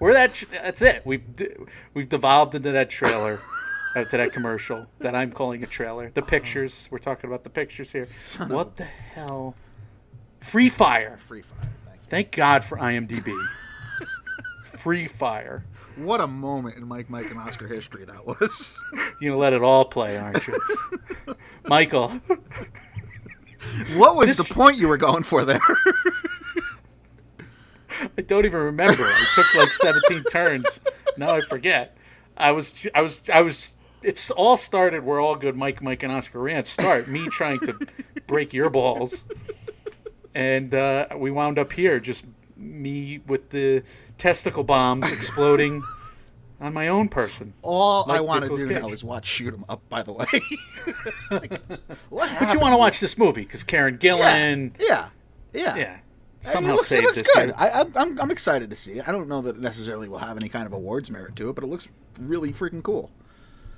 [0.00, 0.42] We're that.
[0.50, 1.02] That's it.
[1.04, 1.22] We've
[1.94, 3.38] we've devolved into that trailer,
[3.96, 6.10] uh, to that commercial that I'm calling a trailer.
[6.10, 6.88] The pictures.
[6.90, 8.06] We're talking about the pictures here.
[8.46, 9.54] What the hell?
[10.40, 11.16] Free Fire.
[11.16, 11.70] Free Fire.
[11.86, 12.08] Thank.
[12.08, 13.34] Thank God for IMDb.
[14.64, 15.64] Free Fire.
[15.96, 18.82] What a moment in Mike, Mike, and Oscar history that was.
[19.20, 20.60] You're gonna let it all play, aren't you,
[21.64, 22.20] Michael?
[23.96, 25.60] What was the point you were going for there?
[28.18, 29.04] I don't even remember.
[29.04, 30.82] I took like 17 turns.
[31.16, 31.96] Now I forget.
[32.36, 33.72] I was, I was, I was.
[34.06, 37.08] It's all started where all good Mike, Mike, and Oscar rants start.
[37.08, 37.76] Me trying to
[38.28, 39.24] break your balls,
[40.34, 41.98] and uh, we wound up here.
[41.98, 42.24] Just
[42.56, 43.82] me with the
[44.16, 45.82] testicle bombs exploding
[46.60, 47.52] on my own person.
[47.62, 48.80] All I want to do Cage.
[48.80, 49.82] now is watch shoot Shoot 'em Up.
[49.88, 50.24] By the way,
[51.30, 51.60] Like,
[52.08, 55.08] what But you want to watch this movie because Karen Gillan, Yeah,
[55.52, 55.74] yeah.
[55.76, 55.96] yeah,
[56.44, 57.46] I somehow mean, it looks, it looks this good.
[57.48, 57.54] year.
[57.58, 59.08] I, I'm, I'm, I'm excited to see it.
[59.08, 61.54] I don't know that it necessarily will have any kind of awards merit to it,
[61.54, 61.88] but it looks
[62.20, 63.10] really freaking cool.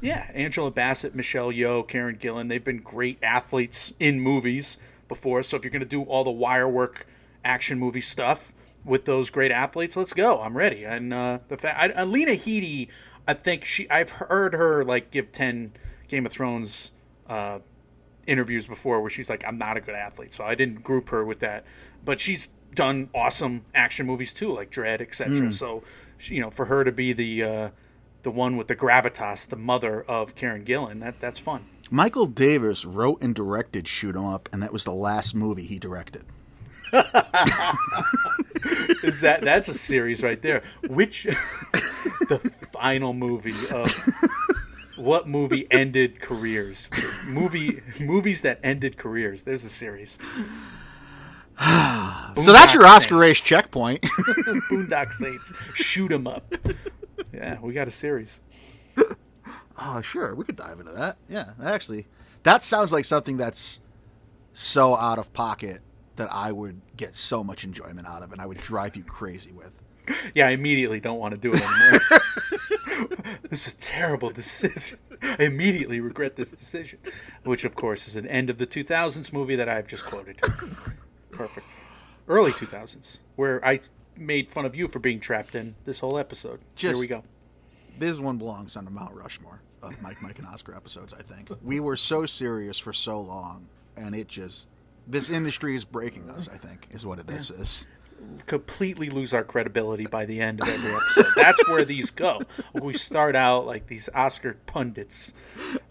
[0.01, 5.43] Yeah, Angela Bassett, Michelle Yeoh, Karen Gillan, they've been great athletes in movies before.
[5.43, 7.07] So if you're going to do all the wire work
[7.45, 8.53] action movie stuff
[8.85, 10.41] with those great athletes, let's go.
[10.41, 10.85] I'm ready.
[10.85, 12.89] And uh, the fact, I, Alina Headey,
[13.27, 15.73] I think she, I've heard her like give 10
[16.07, 16.93] Game of Thrones
[17.29, 17.59] uh,
[18.27, 20.33] interviews before where she's like, I'm not a good athlete.
[20.33, 21.65] So I didn't group her with that.
[22.05, 25.53] But she's done awesome action movies too, like Dredd, etc.
[25.53, 25.83] So,
[26.21, 27.71] you know, for her to be the, uh,
[28.23, 31.01] the one with the gravitas, the mother of Karen Gillan.
[31.01, 31.67] That that's fun.
[31.91, 35.79] Michael Davis wrote and directed Shoot 'em Up, and that was the last movie he
[35.79, 36.25] directed.
[39.03, 40.63] Is that that's a series right there?
[40.89, 41.25] Which
[42.29, 42.39] the
[42.73, 43.91] final movie of
[44.97, 46.89] what movie ended careers?
[47.27, 49.45] Movie movies that ended careers.
[49.45, 50.19] There's a series.
[52.41, 54.03] so that's your Oscar race checkpoint.
[54.71, 55.53] Boondock Saints.
[55.75, 56.55] shoot Shoot 'em up.
[57.33, 58.41] Yeah, we got a series.
[59.79, 61.17] oh, sure, we could dive into that.
[61.29, 62.07] Yeah, actually,
[62.45, 63.81] that sounds like something that's
[64.53, 65.81] so out of pocket
[66.17, 69.53] that I would get so much enjoyment out of, and I would drive you crazy
[69.53, 69.81] with.
[70.35, 72.01] Yeah, I immediately don't want to do it anymore.
[73.51, 74.99] this is a terrible decision.
[75.23, 76.99] I immediately regret this decision,
[77.45, 80.41] which of course is an end of the 2000s movie that I've just quoted.
[81.39, 81.67] Perfect.
[82.27, 83.81] Early 2000s, where I
[84.17, 86.61] made fun of you for being trapped in this whole episode.
[86.75, 87.23] Here we go.
[87.99, 91.15] This one belongs on the Mount Rushmore of Mike, Mike, and Oscar episodes.
[91.15, 94.69] I think we were so serious for so long, and it just
[95.07, 96.49] this industry is breaking us.
[96.53, 97.87] I think is what it this is.
[98.47, 101.27] Completely lose our credibility by the end of every episode.
[101.37, 102.41] That's where these go.
[102.73, 105.35] We start out like these Oscar pundits.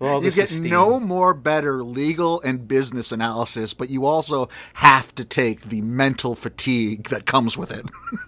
[0.02, 0.70] You get esteem.
[0.70, 6.36] no more better legal and business analysis, but you also have to take the mental
[6.36, 7.86] fatigue that comes with it.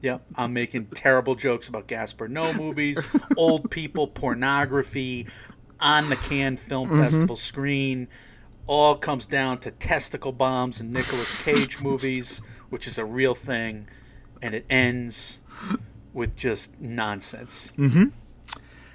[0.00, 3.02] Yep, I'm making terrible jokes about Gaspar Noé movies,
[3.36, 5.26] old people, pornography,
[5.80, 7.02] on the Cannes Film mm-hmm.
[7.02, 8.08] Festival screen.
[8.66, 13.88] All comes down to testicle bombs and Nicolas Cage movies, which is a real thing,
[14.42, 15.38] and it ends
[16.12, 17.72] with just nonsense.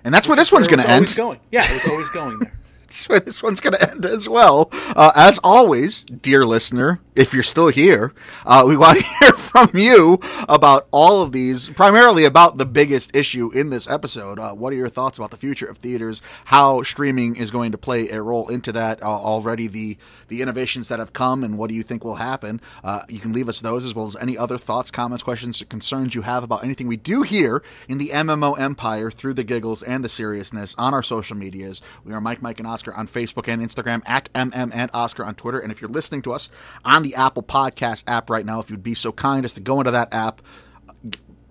[0.03, 1.13] and that's where this one's going to end.
[1.15, 1.39] Going.
[1.51, 2.53] Yeah, it was always going there.
[2.93, 4.69] That's where this one's going to end as well.
[4.95, 8.13] Uh, as always, dear listener, if you're still here,
[8.45, 10.19] uh, we want to hear from you
[10.49, 14.39] about all of these, primarily about the biggest issue in this episode.
[14.39, 16.21] Uh, what are your thoughts about the future of theaters?
[16.45, 19.01] How streaming is going to play a role into that?
[19.01, 22.59] Uh, already the the innovations that have come, and what do you think will happen?
[22.83, 26.15] Uh, you can leave us those as well as any other thoughts, comments, questions, concerns
[26.15, 30.03] you have about anything we do here in the MMO empire through the giggles and
[30.03, 31.81] the seriousness on our social medias.
[32.03, 35.35] We are Mike, Mike, and Oscar on Facebook and Instagram, at MM and Oscar on
[35.35, 35.59] Twitter.
[35.59, 36.49] And if you're listening to us
[36.83, 39.79] on the Apple Podcast app right now, if you'd be so kind as to go
[39.79, 40.41] into that app,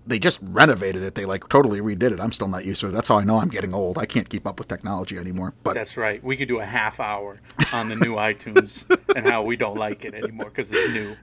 [0.07, 1.15] they just renovated it.
[1.15, 2.21] They like totally redid it.
[2.21, 2.91] I'm still not used to it.
[2.91, 3.99] That's how I know I'm getting old.
[3.99, 5.55] I can't keep up with technology anymore.
[5.63, 6.23] But That's right.
[6.23, 7.41] We could do a half hour
[7.73, 8.85] on the new iTunes
[9.15, 11.17] and how we don't like it anymore because it's new.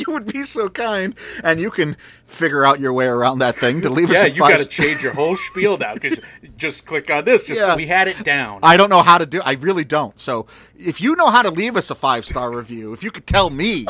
[0.00, 1.14] You would be so kind,
[1.44, 1.96] and you can
[2.26, 5.02] figure out your way around that thing to leave us Yeah, you got to change
[5.02, 6.20] your whole spiel now because
[6.56, 7.44] just click on this.
[7.44, 7.76] Just Yeah.
[7.76, 8.60] we had it down.
[8.62, 9.40] I don't know how to do.
[9.44, 10.18] I really don't.
[10.20, 10.46] So
[10.78, 13.50] if you know how to leave us a five star review, if you could tell
[13.50, 13.86] me,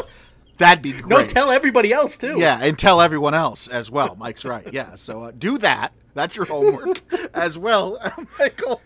[0.58, 1.08] that'd be great.
[1.08, 2.38] no, tell everybody else too.
[2.38, 4.16] yeah, and tell everyone else as well.
[4.16, 4.66] Mike's right.
[4.72, 5.92] Yeah, so uh, do that.
[6.14, 7.00] That's your homework
[7.34, 7.98] as well,
[8.38, 8.80] Michael.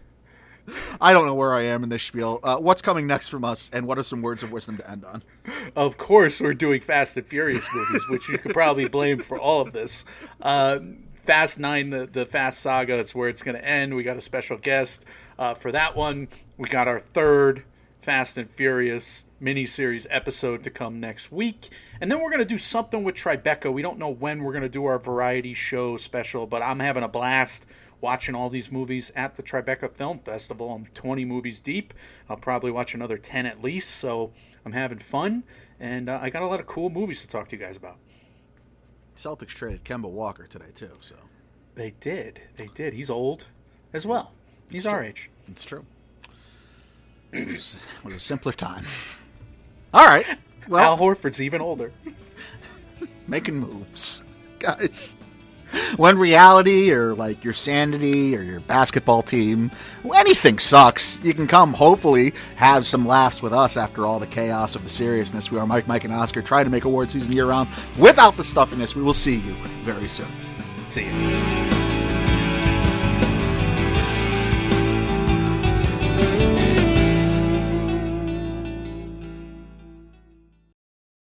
[1.01, 2.41] I don't know where I am in this spiel.
[2.43, 5.05] Uh, what's coming next from us, and what are some words of wisdom to end
[5.05, 5.23] on?
[5.77, 9.61] Of course, we're doing Fast and Furious movies, which you could probably blame for all
[9.61, 10.05] of this.
[10.41, 10.81] Uh,
[11.25, 13.95] Fast Nine, the, the Fast Saga, is where it's going to end.
[13.95, 15.05] We got a special guest
[15.39, 16.29] uh, for that one.
[16.59, 17.65] We got our third
[18.01, 21.71] Fast and Furious miniseries episode to come next week.
[22.01, 23.73] And then we're going to do something with Tribeca.
[23.73, 27.03] We don't know when we're going to do our variety show special, but I'm having
[27.03, 27.67] a blast
[28.05, 30.71] watching all these movies at the Tribeca Film Festival.
[30.71, 31.95] I'm 20 movies deep.
[32.29, 34.31] I'll probably watch another 10 at least, so
[34.63, 35.43] I'm having fun.
[35.81, 37.97] And uh, I got a lot of cool movies to talk to you guys about.
[39.17, 40.91] Celtics traded Kemba Walker today too.
[41.01, 41.15] So
[41.77, 42.43] They did.
[42.57, 42.93] They did.
[42.93, 43.47] He's old
[43.95, 44.33] as well.
[44.71, 45.31] He's our age.
[45.49, 45.87] It's true.
[47.33, 48.85] It was, it was a simpler time.
[49.95, 50.27] All right.
[50.69, 51.91] Well, Al Horford's even older.
[53.27, 54.23] making moves,
[54.59, 55.17] guys.
[55.97, 59.71] When reality or like your sanity or your basketball team,
[60.15, 64.75] anything sucks, you can come hopefully have some laughs with us after all the chaos
[64.75, 65.51] of the seriousness.
[65.51, 66.43] We are Mike, Mike, and Oscar.
[66.43, 67.69] trying to make award season year round
[67.99, 68.97] without the stuffiness.
[68.97, 70.29] We will see you very soon.
[70.89, 71.64] See you.